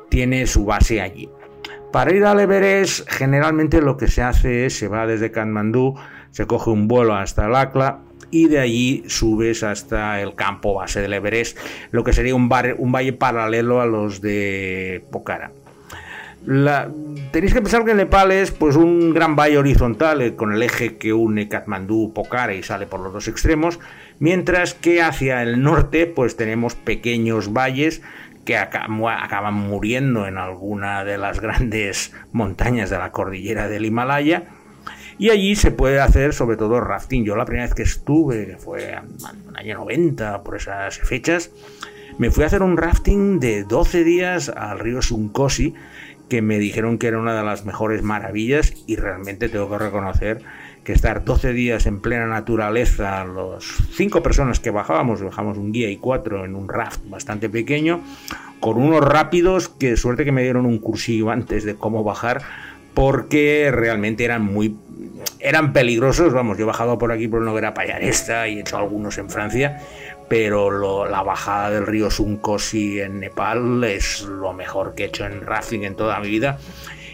tiene 0.08 0.49
su 0.49 0.64
base 0.64 1.00
allí. 1.00 1.30
Para 1.92 2.12
ir 2.12 2.25
al 2.25 2.40
Everest, 2.40 3.08
generalmente 3.08 3.80
lo 3.80 3.96
que 3.96 4.08
se 4.08 4.22
hace 4.22 4.66
es 4.66 4.76
se 4.76 4.88
va 4.88 5.06
desde 5.06 5.30
Katmandú, 5.30 5.94
se 6.32 6.49
coge 6.49 6.70
un 6.70 6.88
vuelo 6.88 7.14
hasta 7.14 7.46
el 7.46 7.54
Akla 7.54 8.00
y 8.32 8.49
de 8.49 8.58
allí 8.58 9.04
subes 9.06 9.62
hasta 9.62 10.20
el 10.20 10.34
campo 10.34 10.75
base 10.75 11.00
del 11.00 11.12
Everest, 11.12 11.56
lo 11.92 12.02
que 12.02 12.12
sería 12.12 12.34
un, 12.34 12.50
un 12.78 12.90
valle 12.92 13.12
paralelo 13.12 13.80
a 13.80 13.87
los 13.87 14.20
de 14.20 15.04
Pokhara. 15.12 15.52
Tenéis 16.44 17.54
que 17.54 17.62
pensar 17.62 17.84
que 17.84 17.94
Nepal 17.94 18.32
es 18.32 18.50
pues, 18.50 18.75
un 18.75 19.14
gran 19.14 19.37
valle 19.37 19.58
horizontal 19.58 20.22
eh, 20.22 20.34
con 20.34 20.52
el 20.52 20.62
eje 20.62 20.96
que 20.96 21.12
une 21.12 21.49
Katmandú, 21.49 22.12
Pokhara 22.12 22.54
y 22.54 22.62
sale 22.62 22.87
por 22.87 23.00
los 23.00 23.12
dos 23.12 23.28
extremos, 23.28 23.78
mientras 24.18 24.75
que 24.75 25.02
hacia 25.02 25.42
el 25.42 25.62
norte 25.62 26.06
pues, 26.06 26.37
tenemos 26.37 26.75
pequeños 26.75 27.52
valles 27.52 28.02
que 28.44 28.56
acaban 28.56 29.54
muriendo 29.54 30.26
en 30.26 30.37
alguna 30.37 31.04
de 31.04 31.16
las 31.16 31.40
grandes 31.40 32.12
montañas 32.32 32.90
de 32.90 32.99
la 32.99 33.12
cordillera 33.12 33.68
del 33.68 33.87
Himalaya. 33.87 34.44
Y 35.18 35.30
allí 35.30 35.54
se 35.54 35.70
puede 35.70 36.00
hacer 36.00 36.32
sobre 36.32 36.56
todo 36.56 36.80
rafting. 36.80 37.25
Yo 37.25 37.37
la 37.37 37.44
primera 37.44 37.66
vez 37.66 37.75
que 37.75 37.84
estuve, 37.84 38.46
que 38.46 38.56
fue 38.56 38.94
en 38.94 39.50
el 39.50 39.56
año 39.56 39.76
90, 39.76 40.42
por 40.42 40.56
esas 40.56 40.99
fechas, 40.99 41.52
me 42.19 42.31
fui 42.31 42.45
a 42.45 42.47
hacer 42.47 42.62
un 42.62 42.76
rafting 42.76 43.40
de 43.40 43.64
12 43.64 44.04
días 44.04 44.49
al 44.49 44.78
río 44.78 45.02
Sunkosi, 45.02 45.75
que 46.28 46.42
me 46.42 46.59
dijeron 46.59 46.99
que 46.99 47.09
era 47.09 47.19
una 47.19 47.37
de 47.37 47.42
las 47.42 47.64
mejores 47.64 48.02
maravillas 48.02 48.75
y 48.87 48.97
realmente 48.97 49.49
tengo 49.49 49.71
que 49.71 49.78
reconocer 49.78 50.42
que 50.85 50.92
estar 50.92 51.25
12 51.25 51.52
días 51.52 51.87
en 51.87 52.00
plena 52.00 52.26
naturaleza, 52.26 53.25
los 53.25 53.64
cinco 53.92 54.23
personas 54.23 54.59
que 54.59 54.71
bajábamos, 54.71 55.23
bajamos 55.23 55.59
un 55.59 55.73
guía 55.73 55.90
y 55.90 55.97
cuatro 55.97 56.45
en 56.45 56.57
un 56.57 56.69
raft 56.69 57.00
bastante 57.09 57.49
pequeño, 57.49 58.00
con 58.61 58.78
unos 58.78 59.00
rápidos 59.00 59.69
que 59.69 59.97
suerte 59.97 60.25
que 60.25 60.33
me 60.33 60.42
dieron 60.42 60.66
un 60.66 60.78
cursillo 60.78 61.31
antes 61.31 61.64
de 61.64 61.76
cómo 61.76 62.02
bajar, 62.02 62.42
porque 62.95 63.71
realmente 63.73 64.25
eran 64.25 64.42
muy 64.42 64.76
eran 65.38 65.73
peligrosos, 65.73 66.33
vamos, 66.33 66.59
yo 66.59 66.64
he 66.64 66.66
bajado 66.66 66.99
por 66.99 67.12
aquí 67.12 67.28
por 67.28 67.42
Noguera 67.42 67.75
Payaresta 67.75 68.49
y 68.49 68.59
he 68.59 68.61
hecho 68.61 68.76
algunos 68.76 69.19
en 69.19 69.31
Francia, 69.31 69.81
pero 70.32 71.06
la 71.06 71.22
bajada 71.22 71.68
del 71.68 71.86
río 71.86 72.10
Sunkosi 72.10 73.00
en 73.00 73.20
Nepal 73.20 73.84
es 73.84 74.22
lo 74.22 74.54
mejor 74.54 74.94
que 74.94 75.02
he 75.02 75.06
hecho 75.08 75.26
en 75.26 75.42
rafting 75.42 75.84
en 75.84 75.94
toda 75.94 76.18
mi 76.20 76.28
vida 76.30 76.58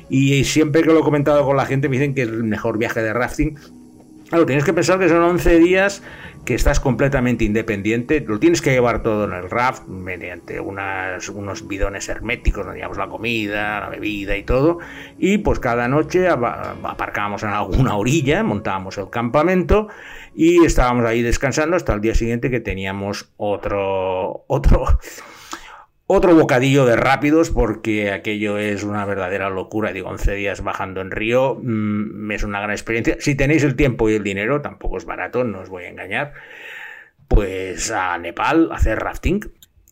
y 0.09 0.45
siempre 0.45 0.83
que 0.83 0.93
lo 0.93 1.01
he 1.01 1.03
comentado 1.03 1.45
con 1.45 1.57
la 1.57 1.67
gente 1.67 1.89
me 1.89 1.97
dicen 1.97 2.15
que 2.15 2.23
es 2.23 2.29
el 2.29 2.45
mejor 2.45 2.79
viaje 2.79 3.03
de 3.03 3.13
rafting. 3.13 3.59
Claro, 4.29 4.47
tienes 4.47 4.65
que 4.65 4.73
pensar 4.73 5.01
que 5.01 5.09
son 5.09 5.21
11 5.21 5.59
días 5.59 6.01
que 6.45 6.55
estás 6.55 6.79
completamente 6.79 7.45
independiente, 7.45 8.21
lo 8.21 8.39
tienes 8.39 8.63
que 8.63 8.71
llevar 8.71 9.03
todo 9.03 9.25
en 9.25 9.33
el 9.33 9.51
raft 9.51 9.89
mediante 9.89 10.61
unas, 10.61 11.29
unos 11.29 11.67
bidones 11.67 12.09
herméticos 12.09 12.65
donde 12.65 12.79
llevamos 12.79 12.99
la 12.99 13.09
comida, 13.09 13.81
la 13.81 13.89
bebida 13.89 14.37
y 14.37 14.45
todo, 14.45 14.79
y 15.19 15.39
pues 15.39 15.59
cada 15.59 15.89
noche 15.89 16.29
aparcábamos 16.29 17.43
en 17.43 17.49
alguna 17.49 17.97
orilla, 17.97 18.45
montábamos 18.45 18.97
el 18.97 19.11
campamento 19.11 19.89
y 20.41 20.65
estábamos 20.65 21.05
ahí 21.05 21.21
descansando 21.21 21.75
hasta 21.75 21.93
el 21.93 22.01
día 22.01 22.15
siguiente 22.15 22.49
que 22.49 22.61
teníamos 22.61 23.33
otro, 23.39 24.45
otro, 24.47 25.01
otro 26.07 26.35
bocadillo 26.37 26.87
de 26.87 26.95
rápidos 26.95 27.51
porque 27.51 28.13
aquello 28.13 28.57
es 28.57 28.85
una 28.85 29.05
verdadera 29.05 29.51
locura. 29.51 29.93
Digo, 29.93 30.09
11 30.11 30.35
días 30.35 30.63
bajando 30.63 31.01
en 31.01 31.11
río 31.11 31.59
mm, 31.61 32.31
es 32.31 32.45
una 32.45 32.61
gran 32.61 32.71
experiencia. 32.71 33.17
Si 33.19 33.35
tenéis 33.35 33.65
el 33.65 33.75
tiempo 33.75 34.09
y 34.09 34.15
el 34.15 34.23
dinero, 34.23 34.63
tampoco 34.63 34.99
es 34.99 35.07
barato, 35.07 35.43
no 35.43 35.59
os 35.59 35.71
voy 35.71 35.87
a 35.87 35.89
engañar. 35.89 36.35
Pues 37.27 37.91
a 37.91 38.17
Nepal, 38.19 38.71
a 38.71 38.77
hacer 38.77 39.01
rafting. 39.01 39.41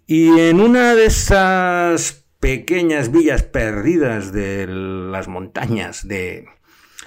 Y 0.07 0.29
en 0.39 0.61
una 0.61 0.95
de 0.95 1.07
esas 1.07 2.25
pequeñas 2.39 3.11
villas 3.11 3.43
perdidas 3.43 4.31
de 4.33 4.69
las 4.69 5.27
montañas 5.27 6.07
de 6.07 6.47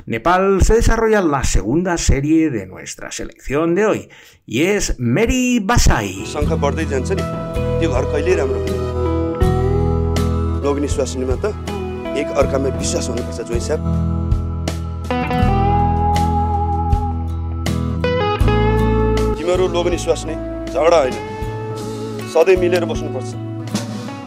Nepal 0.05 0.61
se 0.61 0.75
desarrolla 0.75 1.21
la 1.21 1.43
segunda 1.43 1.97
serie 1.97 2.49
de 2.49 2.65
nuestra 2.65 3.11
selección 3.11 3.75
de 3.75 3.85
hoy 3.85 4.09
y 4.45 4.63
es 4.63 4.99
Mary 4.99 5.59
Basai. 5.59 6.25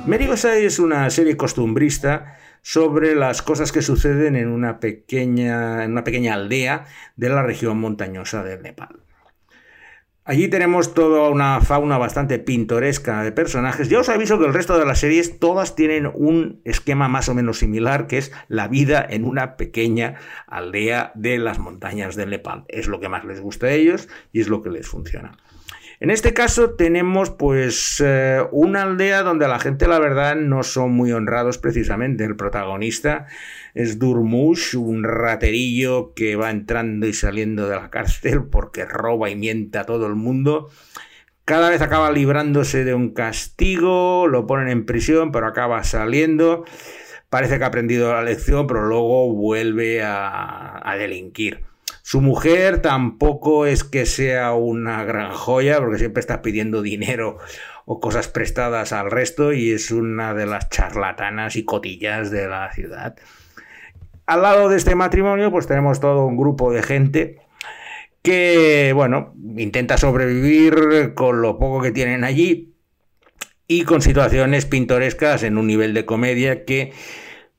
Mary 0.07 0.27
Basai 0.27 0.65
es 0.65 0.79
una 0.79 1.09
serie 1.11 1.37
costumbrista 1.37 2.39
sobre 2.63 3.15
las 3.15 3.43
cosas 3.43 3.73
que 3.73 3.83
suceden 3.83 4.37
en 4.37 4.49
una 4.49 4.81
pequeña, 4.81 5.85
en 5.85 5.93
una 5.93 6.05
pequeña 6.05 6.35
aldea 6.35 6.87
de 7.17 7.29
la 7.29 7.43
región 7.43 7.79
montañosa 7.79 8.43
del 8.43 8.63
Nepal. 8.63 9.03
Allí 10.25 10.47
tenemos 10.47 10.95
toda 10.95 11.29
una 11.31 11.61
fauna 11.61 11.99
bastante 11.99 12.39
pintoresca 12.39 13.25
de 13.25 13.33
personajes. 13.33 13.89
Ya 13.89 13.99
os 13.99 14.09
aviso 14.09 14.39
que 14.39 14.47
el 14.47 14.55
resto 14.55 14.79
de 14.79 14.87
las 14.87 15.01
series 15.01 15.41
todas 15.41 15.75
tienen 15.75 16.09
un 16.15 16.61
esquema 16.65 17.09
más 17.09 17.29
o 17.29 17.35
menos 17.35 17.59
similar, 17.59 18.07
que 18.07 18.19
es 18.19 18.31
la 18.47 18.69
vida 18.69 19.05
en 19.11 19.25
una 19.25 19.57
pequeña 19.57 20.21
aldea 20.47 21.11
de 21.17 21.39
las 21.39 21.59
montañas 21.59 22.15
del 22.15 22.31
Nepal. 22.31 22.65
Es 22.69 22.87
lo 22.87 23.01
que 23.01 23.09
más 23.09 23.25
les 23.25 23.41
gusta 23.41 23.67
a 23.67 23.73
ellos 23.73 24.09
y 24.33 24.41
es 24.41 24.49
lo 24.49 24.63
que 24.63 24.71
les 24.71 24.87
funciona. 24.87 25.37
En 26.03 26.11
este 26.11 26.35
caso 26.35 26.71
tenemos 26.71 27.31
pues 27.31 28.03
eh, 28.05 28.41
una 28.51 28.83
aldea 28.83 29.23
donde 29.23 29.47
la 29.47 29.61
gente 29.61 29.87
la 29.87 30.01
verdad 30.01 30.35
no 30.35 30.65
son 30.65 30.91
muy 30.91 31.13
honrados 31.13 31.59
precisamente. 31.59 32.25
El 32.25 32.35
protagonista 32.35 33.29
es 33.73 34.01
Durmush, 34.01 34.75
un 34.75 35.05
raterillo 35.05 36.13
que 36.13 36.35
va 36.35 36.51
entrando 36.51 37.07
y 37.07 37.13
saliendo 37.13 37.69
de 37.69 37.77
la 37.77 37.89
cárcel 37.91 38.43
porque 38.51 38.85
roba 38.85 39.31
y 39.31 39.37
miente 39.37 39.79
a 39.79 39.85
todo 39.85 40.09
el 40.09 40.17
mundo. 40.17 40.71
Cada 41.45 41.71
vez 41.71 41.81
acaba 41.83 42.11
librándose 42.11 42.83
de 42.83 42.95
un 42.95 43.15
castigo, 43.15 44.27
lo 44.27 44.45
ponen 44.49 44.71
en 44.71 44.87
prisión, 44.87 45.31
pero 45.31 45.47
acaba 45.47 45.85
saliendo. 45.85 46.65
Parece 47.31 47.59
que 47.59 47.65
ha 47.65 47.69
aprendido 47.69 48.13
la 48.13 48.25
lección, 48.25 48.67
pero 48.67 48.87
luego 48.87 49.33
vuelve 49.33 50.03
a 50.03 50.97
delinquir. 50.99 51.72
Su 52.03 52.21
mujer 52.21 52.83
tampoco 52.83 53.65
es 53.65 53.85
que 53.85 54.07
sea 54.07 54.53
una 54.53 55.05
gran 55.05 55.31
joya, 55.31 55.79
porque 55.79 55.99
siempre 55.99 56.21
está 56.21 56.43
pidiendo 56.43 56.83
dinero 56.83 57.39
o 57.85 58.01
cosas 58.01 58.29
prestadas 58.29 58.93
al 58.93 59.11
resto 59.11 59.53
y 59.53 59.71
es 59.71 59.91
una 59.91 60.35
de 60.35 60.47
las 60.47 60.69
charlatanas 60.69 61.57
y 61.57 61.65
cotillas 61.65 62.31
de 62.31 62.49
la 62.49 62.73
ciudad. 62.73 63.17
Al 64.27 64.43
lado 64.43 64.69
de 64.69 64.77
este 64.77 64.95
matrimonio, 64.95 65.51
pues 65.51 65.67
tenemos 65.67 66.01
todo 66.01 66.27
un 66.27 66.37
grupo 66.37 66.73
de 66.73 66.83
gente 66.83 67.41
que, 68.23 68.93
bueno, 68.95 69.35
intenta 69.57 69.97
sobrevivir 69.97 71.15
con 71.15 71.41
lo 71.41 71.59
poco 71.59 71.83
que 71.83 71.91
tienen 71.91 72.25
allí 72.25 72.75
y 73.67 73.85
con 73.85 74.03
situaciones 74.03 74.67
pintorescas 74.67 75.43
en 75.43 75.59
un 75.59 75.67
nivel 75.67 75.95
de 75.95 76.05
comedia 76.05 76.65
que 76.65 76.93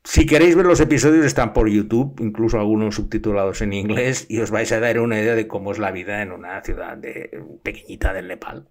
si 0.03 0.25
queréis 0.25 0.55
ver 0.55 0.65
los 0.65 0.79
episodios 0.79 1.25
están 1.25 1.53
por 1.53 1.69
YouTube, 1.69 2.19
incluso 2.19 2.59
algunos 2.59 2.95
subtitulados 2.95 3.61
en 3.61 3.73
inglés, 3.73 4.25
y 4.29 4.39
os 4.41 4.51
vais 4.51 4.71
a 4.71 4.79
dar 4.79 4.99
una 4.99 5.19
idea 5.19 5.35
de 5.35 5.47
cómo 5.47 5.71
es 5.71 5.79
la 5.79 5.91
vida 5.91 6.21
en 6.21 6.31
una 6.31 6.61
ciudad 6.61 6.99
pequeñita 7.63 8.13
del 8.13 8.27
Nepal. 8.27 8.67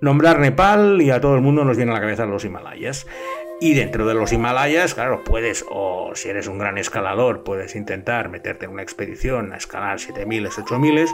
Nombrar 0.00 0.38
Nepal 0.38 1.02
y 1.02 1.10
a 1.10 1.20
todo 1.20 1.34
el 1.34 1.40
mundo 1.40 1.64
nos 1.64 1.76
viene 1.76 1.90
a 1.90 1.94
la 1.94 2.00
cabeza 2.00 2.26
los 2.26 2.44
Himalayas. 2.44 3.06
Y 3.60 3.74
dentro 3.74 4.06
de 4.06 4.14
los 4.14 4.32
Himalayas, 4.32 4.94
claro, 4.94 5.24
puedes, 5.24 5.64
o 5.68 6.12
si 6.14 6.28
eres 6.28 6.46
un 6.46 6.58
gran 6.58 6.78
escalador, 6.78 7.42
puedes 7.42 7.74
intentar 7.74 8.28
meterte 8.28 8.66
en 8.66 8.70
una 8.70 8.82
expedición 8.82 9.52
a 9.52 9.56
escalar 9.56 9.98
7000, 9.98 10.46
8000, 10.46 11.06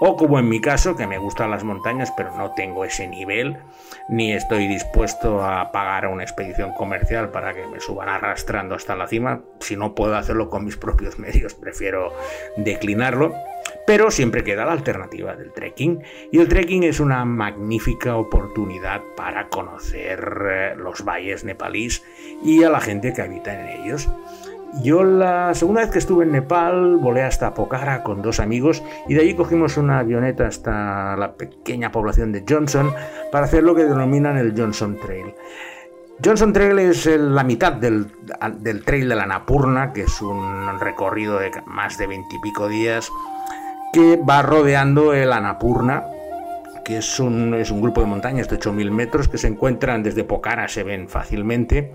o 0.00 0.16
como 0.16 0.40
en 0.40 0.48
mi 0.48 0.60
caso, 0.60 0.96
que 0.96 1.06
me 1.06 1.18
gustan 1.18 1.52
las 1.52 1.62
montañas, 1.62 2.12
pero 2.16 2.36
no 2.36 2.52
tengo 2.54 2.84
ese 2.84 3.06
nivel, 3.06 3.56
ni 4.08 4.32
estoy 4.32 4.66
dispuesto 4.66 5.44
a 5.44 5.70
pagar 5.70 6.08
una 6.08 6.24
expedición 6.24 6.72
comercial 6.72 7.30
para 7.30 7.54
que 7.54 7.64
me 7.68 7.78
suban 7.78 8.08
arrastrando 8.08 8.74
hasta 8.74 8.96
la 8.96 9.06
cima. 9.06 9.42
Si 9.60 9.76
no 9.76 9.94
puedo 9.94 10.16
hacerlo 10.16 10.50
con 10.50 10.64
mis 10.64 10.76
propios 10.76 11.20
medios, 11.20 11.54
prefiero 11.54 12.12
declinarlo. 12.56 13.32
Pero 13.86 14.10
siempre 14.10 14.42
queda 14.42 14.64
la 14.64 14.72
alternativa 14.72 15.36
del 15.36 15.52
trekking. 15.52 16.02
Y 16.32 16.40
el 16.40 16.48
trekking 16.48 16.82
es 16.82 16.98
una 16.98 17.24
magnífica 17.24 18.16
oportunidad 18.16 19.00
para 19.16 19.48
conocer 19.48 20.38
eh, 20.50 20.74
los 20.76 21.04
valles 21.04 21.44
nepalíes 21.44 22.02
y 22.42 22.64
a 22.64 22.70
la 22.70 22.80
gente 22.80 23.12
que 23.12 23.22
habita 23.22 23.58
en 23.58 23.80
ellos. 23.80 24.08
Yo 24.82 25.04
la 25.04 25.54
segunda 25.54 25.82
vez 25.82 25.90
que 25.90 26.00
estuve 26.00 26.24
en 26.24 26.32
Nepal 26.32 26.96
volé 26.96 27.22
hasta 27.22 27.54
Pokhara 27.54 28.02
con 28.02 28.20
dos 28.20 28.40
amigos 28.40 28.82
y 29.08 29.14
de 29.14 29.20
allí 29.20 29.34
cogimos 29.34 29.76
una 29.76 30.00
avioneta 30.00 30.48
hasta 30.48 31.16
la 31.16 31.34
pequeña 31.36 31.92
población 31.92 32.32
de 32.32 32.44
Johnson 32.46 32.92
para 33.30 33.46
hacer 33.46 33.62
lo 33.62 33.74
que 33.74 33.84
denominan 33.84 34.36
el 34.36 34.52
Johnson 34.56 34.98
Trail. 35.00 35.32
Johnson 36.22 36.52
Trail 36.52 36.78
es 36.78 37.06
la 37.06 37.44
mitad 37.44 37.72
del, 37.74 38.08
del 38.58 38.84
trail 38.84 39.08
de 39.08 39.14
la 39.14 39.26
Napurna, 39.26 39.92
que 39.92 40.02
es 40.02 40.20
un 40.20 40.80
recorrido 40.80 41.38
de 41.38 41.50
más 41.66 41.96
de 41.96 42.06
veintipico 42.06 42.68
días 42.68 43.10
que 43.96 44.16
va 44.18 44.42
rodeando 44.42 45.14
el 45.14 45.32
Anapurna, 45.32 46.04
que 46.84 46.98
es 46.98 47.18
un, 47.18 47.54
es 47.54 47.70
un 47.70 47.80
grupo 47.80 48.02
de 48.02 48.06
montañas 48.06 48.46
de 48.46 48.58
8.000 48.58 48.90
metros 48.90 49.26
que 49.26 49.38
se 49.38 49.46
encuentran 49.46 50.02
desde 50.02 50.22
Pokhara, 50.22 50.68
se 50.68 50.82
ven 50.82 51.08
fácilmente, 51.08 51.94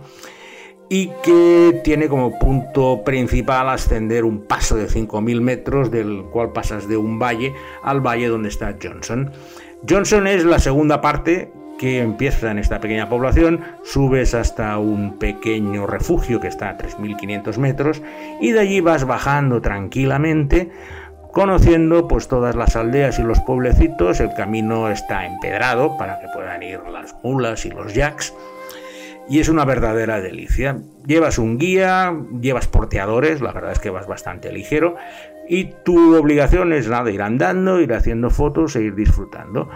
y 0.89 1.11
que 1.21 1.79
tiene 1.83 2.07
como 2.07 2.39
punto 2.39 3.03
principal 3.05 3.69
ascender 3.69 4.25
un 4.25 4.47
paso 4.47 4.77
de 4.77 4.87
5.000 4.87 5.41
metros, 5.41 5.91
del 5.91 6.23
cual 6.31 6.53
pasas 6.53 6.87
de 6.87 6.97
un 6.97 7.19
valle 7.19 7.53
al 7.83 8.01
valle 8.01 8.29
donde 8.29 8.49
está 8.49 8.75
Johnson. 8.81 9.31
Johnson 9.87 10.25
es 10.25 10.43
la 10.43 10.57
segunda 10.57 11.01
parte 11.01 11.51
que 11.77 11.99
empieza 11.99 12.49
en 12.49 12.57
esta 12.57 12.79
pequeña 12.79 13.09
población, 13.09 13.61
subes 13.83 14.33
hasta 14.33 14.75
un 14.79 15.19
pequeño 15.19 15.85
refugio 15.85 16.39
que 16.39 16.47
está 16.47 16.69
a 16.69 16.77
3.500 16.79 17.57
metros 17.57 18.01
y 18.39 18.53
de 18.53 18.59
allí 18.59 18.81
vas 18.81 19.05
bajando 19.05 19.61
tranquilamente 19.61 20.71
conociendo 21.31 22.07
pues 22.07 22.27
todas 22.27 22.55
las 22.55 22.75
aldeas 22.75 23.19
y 23.19 23.23
los 23.23 23.39
pueblecitos, 23.41 24.19
el 24.19 24.33
camino 24.33 24.89
está 24.89 25.25
empedrado 25.25 25.97
para 25.97 26.19
que 26.19 26.27
puedan 26.33 26.63
ir 26.63 26.79
las 26.91 27.15
mulas 27.23 27.65
y 27.65 27.69
los 27.69 27.93
yaks. 27.93 28.33
y 29.29 29.39
es 29.39 29.49
una 29.49 29.65
verdadera 29.65 30.19
delicia. 30.19 30.77
Llevas 31.05 31.37
un 31.37 31.57
guía, 31.57 32.13
llevas 32.41 32.67
porteadores, 32.67 33.41
la 33.41 33.53
verdad 33.53 33.71
es 33.71 33.79
que 33.79 33.89
vas 33.89 34.07
bastante 34.07 34.51
ligero 34.51 34.95
y 35.47 35.65
tu 35.83 36.15
obligación 36.15 36.73
es 36.73 36.87
nada, 36.87 37.11
ir 37.11 37.21
andando, 37.21 37.79
ir 37.79 37.93
haciendo 37.93 38.29
fotos 38.29 38.75
e 38.75 38.83
ir 38.83 38.95
disfrutando. 38.95 39.69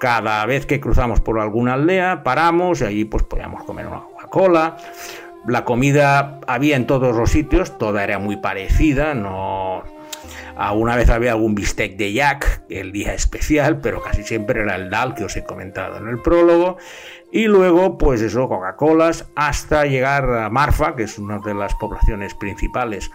Cada 0.00 0.44
vez 0.46 0.66
que 0.66 0.80
cruzamos 0.80 1.20
por 1.20 1.38
alguna 1.38 1.74
aldea, 1.74 2.22
paramos 2.22 2.80
y 2.80 2.84
allí 2.84 3.04
pues 3.04 3.22
podíamos 3.24 3.64
comer 3.64 3.86
una 3.86 4.00
Coca-Cola. 4.00 4.76
La 5.46 5.64
comida 5.64 6.40
había 6.46 6.76
en 6.76 6.86
todos 6.86 7.16
los 7.16 7.30
sitios, 7.30 7.78
toda 7.78 8.04
era 8.04 8.18
muy 8.18 8.36
parecida, 8.36 9.14
no 9.14 9.82
una 10.72 10.94
vez 10.94 11.08
había 11.08 11.32
algún 11.32 11.54
bistec 11.54 11.96
de 11.96 12.12
yak, 12.12 12.64
el 12.68 12.92
día 12.92 13.14
especial, 13.14 13.80
pero 13.80 14.02
casi 14.02 14.22
siempre 14.22 14.60
era 14.60 14.76
el 14.76 14.90
dal 14.90 15.14
que 15.14 15.24
os 15.24 15.36
he 15.36 15.44
comentado 15.44 15.96
en 15.96 16.08
el 16.08 16.20
prólogo. 16.20 16.76
Y 17.32 17.46
luego, 17.46 17.96
pues 17.96 18.20
eso, 18.20 18.48
Coca-Colas, 18.48 19.30
hasta 19.36 19.86
llegar 19.86 20.30
a 20.30 20.50
Marfa, 20.50 20.96
que 20.96 21.04
es 21.04 21.18
una 21.18 21.38
de 21.38 21.54
las 21.54 21.74
poblaciones 21.76 22.34
principales 22.34 23.10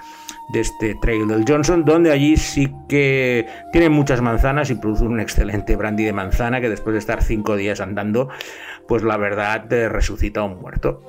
de 0.53 0.61
este 0.61 0.95
Trail 1.01 1.27
del 1.27 1.45
Johnson, 1.47 1.85
donde 1.85 2.11
allí 2.11 2.37
sí 2.37 2.71
que 2.87 3.45
tienen 3.71 3.91
muchas 3.91 4.21
manzanas 4.21 4.69
y 4.69 4.75
producen 4.75 5.07
un 5.07 5.19
excelente 5.19 5.75
brandy 5.75 6.03
de 6.03 6.13
manzana 6.13 6.61
que 6.61 6.69
después 6.69 6.93
de 6.93 6.99
estar 6.99 7.21
cinco 7.21 7.55
días 7.55 7.79
andando, 7.81 8.29
pues 8.87 9.03
la 9.03 9.17
verdad 9.17 9.67
te 9.67 9.89
resucita 9.89 10.39
a 10.41 10.43
un 10.43 10.61
muerto. 10.61 11.03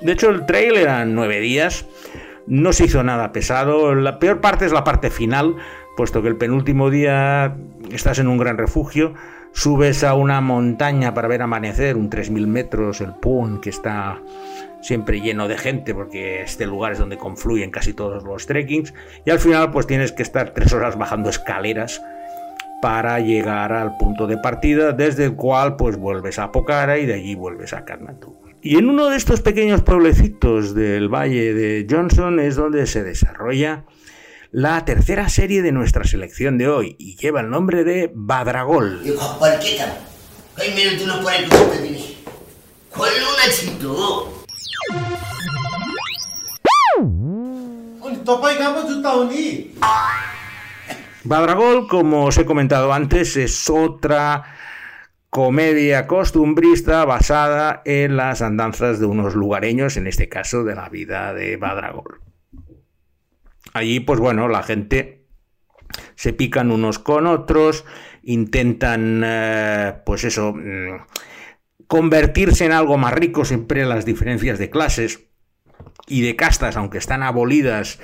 De 0.00 0.12
hecho, 0.12 0.30
el 0.30 0.46
trail 0.46 0.76
eran 0.76 1.14
nueve 1.14 1.40
días 1.40 1.86
no 2.46 2.72
se 2.72 2.84
hizo 2.84 3.02
nada 3.02 3.32
pesado. 3.32 3.94
La 3.94 4.18
peor 4.18 4.40
parte 4.40 4.66
es 4.66 4.72
la 4.72 4.84
parte 4.84 5.10
final, 5.10 5.56
puesto 5.96 6.22
que 6.22 6.28
el 6.28 6.36
penúltimo 6.36 6.90
día 6.90 7.56
estás 7.90 8.18
en 8.18 8.28
un 8.28 8.38
gran 8.38 8.58
refugio, 8.58 9.14
subes 9.52 10.04
a 10.04 10.14
una 10.14 10.40
montaña 10.40 11.14
para 11.14 11.28
ver 11.28 11.42
amanecer, 11.42 11.96
un 11.96 12.10
3.000 12.10 12.46
metros, 12.46 13.00
el 13.00 13.14
Pun, 13.14 13.60
que 13.60 13.70
está 13.70 14.20
siempre 14.82 15.20
lleno 15.20 15.48
de 15.48 15.56
gente, 15.56 15.94
porque 15.94 16.42
este 16.42 16.66
lugar 16.66 16.92
es 16.92 16.98
donde 16.98 17.16
confluyen 17.16 17.70
casi 17.70 17.94
todos 17.94 18.24
los 18.24 18.46
trekkings, 18.46 18.92
y 19.24 19.30
al 19.30 19.38
final 19.38 19.70
pues 19.70 19.86
tienes 19.86 20.12
que 20.12 20.22
estar 20.22 20.50
tres 20.50 20.72
horas 20.72 20.98
bajando 20.98 21.30
escaleras 21.30 22.02
para 22.82 23.18
llegar 23.20 23.72
al 23.72 23.96
punto 23.96 24.26
de 24.26 24.36
partida, 24.36 24.92
desde 24.92 25.24
el 25.24 25.36
cual 25.36 25.76
pues 25.76 25.96
vuelves 25.96 26.38
a 26.38 26.52
Pokhara 26.52 26.98
y 26.98 27.06
de 27.06 27.14
allí 27.14 27.34
vuelves 27.34 27.72
a 27.72 27.86
Kathmandu. 27.86 28.36
Y 28.66 28.78
en 28.78 28.88
uno 28.88 29.10
de 29.10 29.18
estos 29.18 29.42
pequeños 29.42 29.82
pueblecitos 29.82 30.74
del 30.74 31.10
valle 31.10 31.52
de 31.52 31.86
Johnson 31.88 32.40
es 32.40 32.56
donde 32.56 32.86
se 32.86 33.02
desarrolla 33.02 33.84
la 34.52 34.86
tercera 34.86 35.28
serie 35.28 35.60
de 35.60 35.70
nuestra 35.70 36.04
selección 36.04 36.56
de 36.56 36.68
hoy 36.68 36.96
y 36.98 37.14
lleva 37.16 37.42
el 37.42 37.50
nombre 37.50 37.84
de 37.84 38.10
Badragol. 38.14 39.02
Badragol, 51.24 51.86
como 51.86 52.24
os 52.24 52.38
he 52.38 52.46
comentado 52.46 52.94
antes, 52.94 53.36
es 53.36 53.68
otra 53.68 54.42
comedia 55.34 56.06
costumbrista 56.06 57.04
basada 57.04 57.82
en 57.84 58.16
las 58.16 58.40
andanzas 58.40 59.00
de 59.00 59.06
unos 59.06 59.34
lugareños, 59.34 59.96
en 59.96 60.06
este 60.06 60.28
caso 60.28 60.62
de 60.62 60.76
la 60.76 60.88
vida 60.88 61.34
de 61.34 61.56
Badragol. 61.56 62.20
Allí, 63.72 63.98
pues 63.98 64.20
bueno, 64.20 64.46
la 64.46 64.62
gente 64.62 65.26
se 66.14 66.34
pican 66.34 66.70
unos 66.70 67.00
con 67.00 67.26
otros, 67.26 67.84
intentan, 68.22 69.22
eh, 69.26 69.94
pues 70.06 70.22
eso, 70.22 70.52
mm, 70.54 71.02
convertirse 71.88 72.66
en 72.66 72.70
algo 72.70 72.96
más 72.96 73.12
rico, 73.12 73.44
siempre 73.44 73.84
las 73.86 74.04
diferencias 74.04 74.60
de 74.60 74.70
clases 74.70 75.26
y 76.06 76.22
de 76.22 76.36
castas, 76.36 76.76
aunque 76.76 76.98
están 76.98 77.24
abolidas 77.24 77.98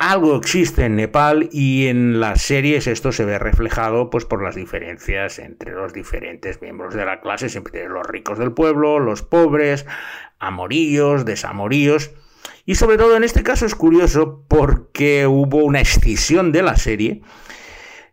algo 0.00 0.34
existe 0.36 0.86
en 0.86 0.96
Nepal 0.96 1.50
y 1.52 1.88
en 1.88 2.20
las 2.20 2.40
series 2.40 2.86
esto 2.86 3.12
se 3.12 3.26
ve 3.26 3.38
reflejado 3.38 4.08
pues 4.08 4.24
por 4.24 4.42
las 4.42 4.54
diferencias 4.54 5.38
entre 5.38 5.72
los 5.72 5.92
diferentes 5.92 6.62
miembros 6.62 6.94
de 6.94 7.04
la 7.04 7.20
clase, 7.20 7.50
siempre 7.50 7.86
los 7.86 8.06
ricos 8.06 8.38
del 8.38 8.52
pueblo, 8.52 8.98
los 8.98 9.20
pobres, 9.20 9.84
amoríos, 10.38 11.26
desamoríos. 11.26 12.12
Y 12.64 12.76
sobre 12.76 12.96
todo 12.96 13.14
en 13.14 13.24
este 13.24 13.42
caso 13.42 13.66
es 13.66 13.74
curioso 13.74 14.42
porque 14.48 15.26
hubo 15.26 15.58
una 15.58 15.82
escisión 15.82 16.50
de 16.50 16.62
la 16.62 16.76
serie 16.76 17.20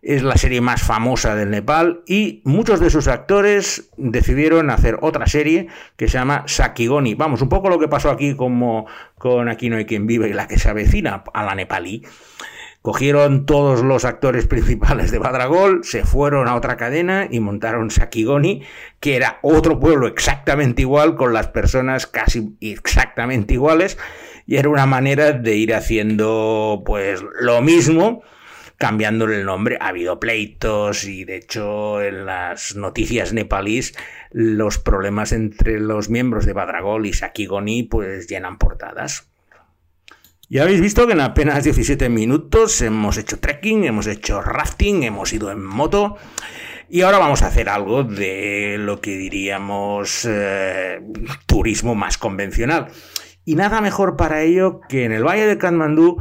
es 0.01 0.23
la 0.23 0.37
serie 0.37 0.61
más 0.61 0.81
famosa 0.81 1.35
del 1.35 1.49
Nepal 1.49 2.01
y 2.05 2.41
muchos 2.43 2.79
de 2.79 2.89
sus 2.89 3.07
actores 3.07 3.89
decidieron 3.97 4.69
hacer 4.69 4.97
otra 5.01 5.27
serie 5.27 5.67
que 5.95 6.07
se 6.07 6.17
llama 6.17 6.43
Sakigoni. 6.47 7.15
Vamos, 7.15 7.41
un 7.41 7.49
poco 7.49 7.69
lo 7.69 7.79
que 7.79 7.87
pasó 7.87 8.09
aquí 8.09 8.35
como 8.35 8.85
con 9.17 9.49
Aquí 9.49 9.69
no 9.69 9.77
hay 9.77 9.85
quien 9.85 10.07
vive 10.07 10.29
y 10.29 10.33
la 10.33 10.47
que 10.47 10.59
se 10.59 10.69
avecina 10.69 11.23
a 11.33 11.43
la 11.43 11.55
nepalí. 11.55 12.03
Cogieron 12.81 13.45
todos 13.45 13.81
los 13.81 14.05
actores 14.05 14.47
principales 14.47 15.11
de 15.11 15.17
Badragol, 15.17 15.81
se 15.83 16.05
fueron 16.05 16.47
a 16.47 16.55
otra 16.55 16.77
cadena 16.77 17.27
y 17.29 17.41
montaron 17.41 17.91
Sakigoni, 17.91 18.63
que 19.01 19.17
era 19.17 19.39
otro 19.41 19.79
pueblo 19.79 20.07
exactamente 20.07 20.83
igual, 20.83 21.15
con 21.15 21.33
las 21.33 21.49
personas 21.49 22.07
casi 22.07 22.55
exactamente 22.61 23.55
iguales, 23.55 23.97
y 24.45 24.55
era 24.55 24.69
una 24.69 24.85
manera 24.85 25.33
de 25.33 25.55
ir 25.57 25.73
haciendo 25.75 26.83
pues 26.85 27.21
lo 27.41 27.61
mismo, 27.61 28.21
cambiándole 28.77 29.39
el 29.39 29.45
nombre. 29.45 29.77
Ha 29.81 29.89
habido 29.89 30.19
pleitos 30.19 31.03
y 31.03 31.25
de 31.25 31.37
hecho 31.37 32.01
en 32.01 32.25
las 32.25 32.75
noticias 32.75 33.33
nepalíes 33.33 33.95
los 34.31 34.77
problemas 34.77 35.31
entre 35.31 35.79
los 35.79 36.09
miembros 36.09 36.45
de 36.45 36.53
Badragol 36.53 37.05
y 37.05 37.13
Sakigoni 37.13 37.83
pues 37.83 38.27
llenan 38.27 38.57
portadas. 38.57 39.29
Ya 40.49 40.63
habéis 40.63 40.79
visto 40.79 41.05
que 41.07 41.13
en 41.13 41.19
apenas 41.19 41.65
17 41.65 42.07
minutos 42.07 42.81
hemos 42.81 43.17
hecho 43.17 43.37
trekking, 43.37 43.83
hemos 43.83 44.07
hecho 44.07 44.41
rafting, 44.41 45.03
hemos 45.03 45.33
ido 45.33 45.51
en 45.51 45.61
moto 45.61 46.17
y 46.89 47.01
ahora 47.01 47.17
vamos 47.17 47.41
a 47.41 47.47
hacer 47.47 47.67
algo 47.67 48.03
de 48.03 48.77
lo 48.79 49.01
que 49.01 49.17
diríamos 49.17 50.25
eh, 50.25 51.01
turismo 51.45 51.95
más 51.95 52.17
convencional. 52.17 52.87
Y 53.43 53.55
nada 53.55 53.81
mejor 53.81 54.15
para 54.15 54.41
ello 54.41 54.79
que 54.87 55.03
en 55.03 55.11
el 55.11 55.25
Valle 55.25 55.45
de 55.45 55.57
Katmandú 55.57 56.17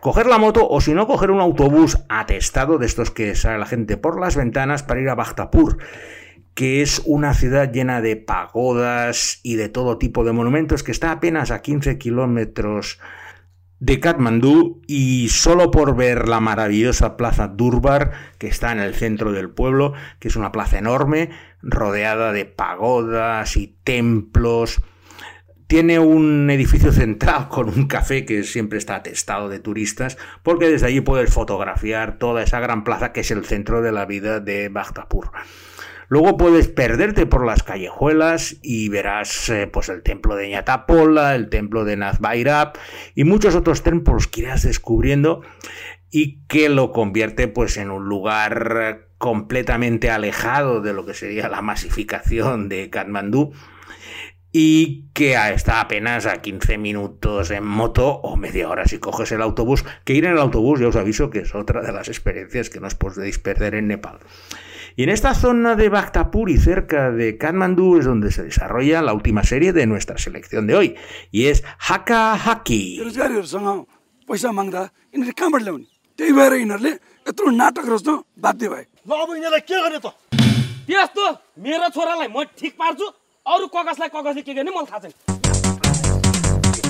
coger 0.00 0.26
la 0.26 0.38
moto 0.38 0.66
o 0.68 0.80
si 0.80 0.94
no 0.94 1.06
coger 1.06 1.30
un 1.30 1.40
autobús 1.40 1.98
atestado 2.08 2.78
de 2.78 2.86
estos 2.86 3.10
que 3.10 3.34
sale 3.34 3.58
la 3.58 3.66
gente 3.66 3.96
por 3.96 4.20
las 4.20 4.36
ventanas 4.36 4.82
para 4.82 5.00
ir 5.00 5.08
a 5.08 5.14
Bhaktapur 5.14 5.78
que 6.54 6.82
es 6.82 7.00
una 7.06 7.32
ciudad 7.34 7.72
llena 7.72 8.00
de 8.00 8.16
pagodas 8.16 9.40
y 9.42 9.56
de 9.56 9.68
todo 9.68 9.98
tipo 9.98 10.24
de 10.24 10.32
monumentos 10.32 10.82
que 10.82 10.92
está 10.92 11.12
apenas 11.12 11.50
a 11.50 11.62
15 11.62 11.96
kilómetros 11.98 12.98
de 13.78 13.98
Katmandú 13.98 14.82
y 14.86 15.30
solo 15.30 15.70
por 15.70 15.96
ver 15.96 16.28
la 16.28 16.40
maravillosa 16.40 17.16
plaza 17.16 17.48
Durbar 17.48 18.12
que 18.38 18.46
está 18.46 18.72
en 18.72 18.78
el 18.78 18.94
centro 18.94 19.32
del 19.32 19.48
pueblo, 19.50 19.94
que 20.18 20.28
es 20.28 20.36
una 20.36 20.52
plaza 20.52 20.78
enorme, 20.78 21.30
rodeada 21.62 22.32
de 22.32 22.44
pagodas 22.44 23.56
y 23.56 23.78
templos, 23.82 24.82
tiene 25.70 26.00
un 26.00 26.50
edificio 26.50 26.90
central 26.90 27.48
con 27.48 27.68
un 27.68 27.86
café 27.86 28.24
que 28.24 28.42
siempre 28.42 28.76
está 28.76 28.96
atestado 28.96 29.48
de 29.48 29.60
turistas, 29.60 30.18
porque 30.42 30.68
desde 30.68 30.88
allí 30.88 31.00
puedes 31.00 31.32
fotografiar 31.32 32.18
toda 32.18 32.42
esa 32.42 32.58
gran 32.58 32.82
plaza 32.82 33.12
que 33.12 33.20
es 33.20 33.30
el 33.30 33.44
centro 33.44 33.80
de 33.80 33.92
la 33.92 34.04
vida 34.04 34.40
de 34.40 34.68
Bhaktapur. 34.68 35.30
Luego 36.08 36.36
puedes 36.36 36.66
perderte 36.66 37.24
por 37.24 37.46
las 37.46 37.62
callejuelas 37.62 38.56
y 38.62 38.88
verás 38.88 39.48
eh, 39.48 39.68
pues 39.72 39.88
el 39.90 40.02
templo 40.02 40.34
de 40.34 40.48
Ñatapola, 40.48 41.36
el 41.36 41.48
templo 41.50 41.84
de 41.84 41.96
Nazbairab 41.96 42.72
y 43.14 43.22
muchos 43.22 43.54
otros 43.54 43.84
templos 43.84 44.26
que 44.26 44.40
irás 44.40 44.64
descubriendo 44.64 45.42
y 46.10 46.40
que 46.48 46.68
lo 46.68 46.90
convierte 46.90 47.46
pues 47.46 47.76
en 47.76 47.92
un 47.92 48.06
lugar 48.06 49.06
completamente 49.18 50.10
alejado 50.10 50.80
de 50.80 50.94
lo 50.94 51.06
que 51.06 51.14
sería 51.14 51.48
la 51.48 51.62
masificación 51.62 52.68
de 52.68 52.90
Katmandú 52.90 53.52
y 54.52 55.08
que 55.12 55.34
está 55.52 55.80
apenas 55.80 56.26
a 56.26 56.42
15 56.42 56.78
minutos 56.78 57.50
en 57.50 57.64
moto 57.64 58.08
o 58.08 58.36
media 58.36 58.68
hora 58.68 58.86
si 58.86 58.98
coges 58.98 59.30
el 59.32 59.42
autobús, 59.42 59.84
que 60.04 60.14
ir 60.14 60.24
en 60.24 60.32
el 60.32 60.38
autobús 60.38 60.80
ya 60.80 60.88
os 60.88 60.96
aviso 60.96 61.30
que 61.30 61.40
es 61.40 61.54
otra 61.54 61.82
de 61.82 61.92
las 61.92 62.08
experiencias 62.08 62.70
que 62.70 62.80
no 62.80 62.86
os 62.88 62.94
podéis 62.94 63.38
perder 63.38 63.74
en 63.74 63.88
Nepal. 63.88 64.18
Y 64.96 65.04
en 65.04 65.10
esta 65.10 65.34
zona 65.34 65.76
de 65.76 65.88
Bhaktapur 65.88 66.50
y 66.50 66.58
cerca 66.58 67.10
de 67.10 67.38
Kathmandu 67.38 67.98
es 67.98 68.06
donde 68.06 68.32
se 68.32 68.42
desarrolla 68.42 69.02
la 69.02 69.12
última 69.12 69.44
serie 69.44 69.72
de 69.72 69.86
nuestra 69.86 70.18
selección 70.18 70.66
de 70.66 70.74
hoy, 70.74 70.96
y 71.30 71.46
es 71.46 71.62
Haka 71.78 72.34
Haki. 72.34 72.98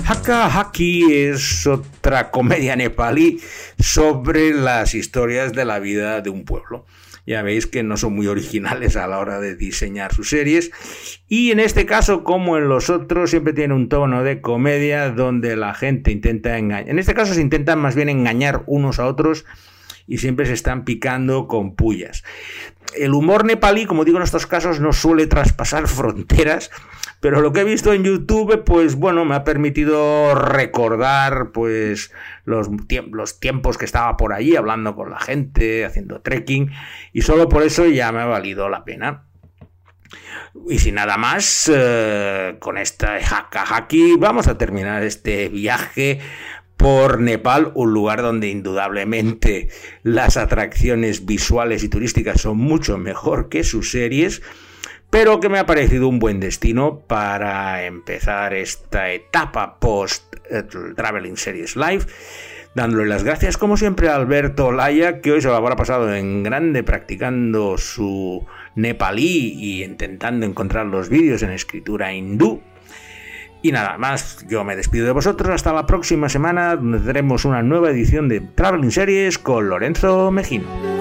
Haka 0.04 0.46
Haki 0.48 1.14
es 1.14 1.66
otra 1.66 2.32
comedia 2.32 2.74
nepalí 2.74 3.40
sobre 3.78 4.52
las 4.52 4.94
historias 4.94 5.52
de 5.52 5.64
la 5.64 5.78
vida 5.78 6.20
de 6.20 6.30
un 6.30 6.44
pueblo. 6.44 6.86
ya 7.24 7.42
veis 7.42 7.68
que 7.68 7.84
no 7.84 7.96
son 7.96 8.14
muy 8.14 8.26
originales 8.26 8.96
a 8.96 9.06
la 9.06 9.20
hora 9.20 9.38
de 9.38 9.54
diseñar 9.54 10.12
sus 10.12 10.30
series. 10.30 10.72
Y 11.28 11.52
en 11.52 11.60
este 11.60 11.86
caso, 11.86 12.24
como 12.24 12.58
en 12.58 12.68
los 12.68 12.90
otros, 12.90 13.30
siempre 13.30 13.52
tiene 13.52 13.74
un 13.74 13.88
tono 13.88 14.24
de 14.24 14.40
comedia 14.40 15.10
donde 15.10 15.54
la 15.54 15.74
gente 15.74 16.10
intenta 16.10 16.58
engañar. 16.58 16.90
En 16.90 16.98
este 16.98 17.14
caso 17.14 17.32
se 17.34 17.42
intentan 17.42 17.78
más 17.78 17.94
bien 17.94 18.08
engañar 18.08 18.64
unos 18.66 18.98
a 18.98 19.06
otros 19.06 19.44
y 20.08 20.18
siempre 20.18 20.44
se 20.46 20.54
están 20.54 20.84
picando 20.84 21.46
con 21.46 21.76
pullas. 21.76 22.24
El 22.96 23.14
humor 23.14 23.44
nepalí, 23.44 23.86
como 23.86 24.04
digo 24.04 24.18
en 24.18 24.24
estos 24.24 24.46
casos, 24.46 24.80
no 24.80 24.92
suele 24.92 25.26
traspasar 25.26 25.86
fronteras, 25.88 26.70
pero 27.20 27.40
lo 27.40 27.52
que 27.52 27.60
he 27.60 27.64
visto 27.64 27.92
en 27.92 28.04
YouTube, 28.04 28.64
pues 28.64 28.96
bueno, 28.96 29.24
me 29.24 29.34
ha 29.34 29.44
permitido 29.44 30.34
recordar 30.34 31.52
pues 31.52 32.12
los, 32.44 32.68
tiempos 33.38 33.78
que 33.78 33.84
estaba 33.84 34.16
por 34.16 34.32
allí 34.32 34.56
hablando 34.56 34.96
con 34.96 35.10
la 35.10 35.20
gente, 35.20 35.84
haciendo 35.84 36.22
trekking, 36.22 36.70
y 37.12 37.22
solo 37.22 37.48
por 37.48 37.62
eso 37.62 37.86
ya 37.86 38.10
me 38.10 38.20
ha 38.20 38.26
valido 38.26 38.68
la 38.68 38.84
pena. 38.84 39.24
Y 40.68 40.78
sin 40.78 40.96
nada 40.96 41.16
más, 41.16 41.70
eh, 41.72 42.56
con 42.58 42.78
esta 42.78 43.18
haki 43.18 44.16
vamos 44.16 44.48
a 44.48 44.58
terminar 44.58 45.02
este 45.04 45.48
viaje 45.48 46.20
por 46.80 47.20
Nepal, 47.20 47.72
un 47.74 47.92
lugar 47.92 48.22
donde 48.22 48.48
indudablemente 48.48 49.68
las 50.02 50.38
atracciones 50.38 51.26
visuales 51.26 51.84
y 51.84 51.90
turísticas 51.90 52.40
son 52.40 52.56
mucho 52.56 52.96
mejor 52.96 53.50
que 53.50 53.64
sus 53.64 53.90
series, 53.90 54.40
pero 55.10 55.40
que 55.40 55.50
me 55.50 55.58
ha 55.58 55.66
parecido 55.66 56.08
un 56.08 56.18
buen 56.18 56.40
destino 56.40 57.00
para 57.00 57.84
empezar 57.84 58.54
esta 58.54 59.12
etapa 59.12 59.78
post 59.78 60.34
Traveling 60.96 61.36
Series 61.36 61.76
Live. 61.76 62.06
Dándole 62.74 63.04
las 63.06 63.24
gracias, 63.24 63.58
como 63.58 63.76
siempre, 63.76 64.08
a 64.08 64.14
Alberto 64.14 64.72
Laya, 64.72 65.20
que 65.20 65.32
hoy 65.32 65.42
se 65.42 65.48
lo 65.48 65.56
habrá 65.56 65.76
pasado 65.76 66.14
en 66.14 66.42
grande 66.42 66.82
practicando 66.82 67.76
su 67.76 68.46
nepalí 68.74 69.52
y 69.52 69.84
intentando 69.84 70.46
encontrar 70.46 70.86
los 70.86 71.10
vídeos 71.10 71.42
en 71.42 71.50
escritura 71.50 72.14
hindú. 72.14 72.62
Y 73.62 73.72
nada 73.72 73.98
más, 73.98 74.46
yo 74.48 74.64
me 74.64 74.76
despido 74.76 75.06
de 75.06 75.12
vosotros 75.12 75.50
hasta 75.50 75.72
la 75.72 75.86
próxima 75.86 76.28
semana, 76.28 76.76
donde 76.76 76.98
tendremos 76.98 77.44
una 77.44 77.62
nueva 77.62 77.90
edición 77.90 78.28
de 78.28 78.40
Traveling 78.40 78.90
Series 78.90 79.38
con 79.38 79.68
Lorenzo 79.68 80.30
Mejino. 80.30 80.99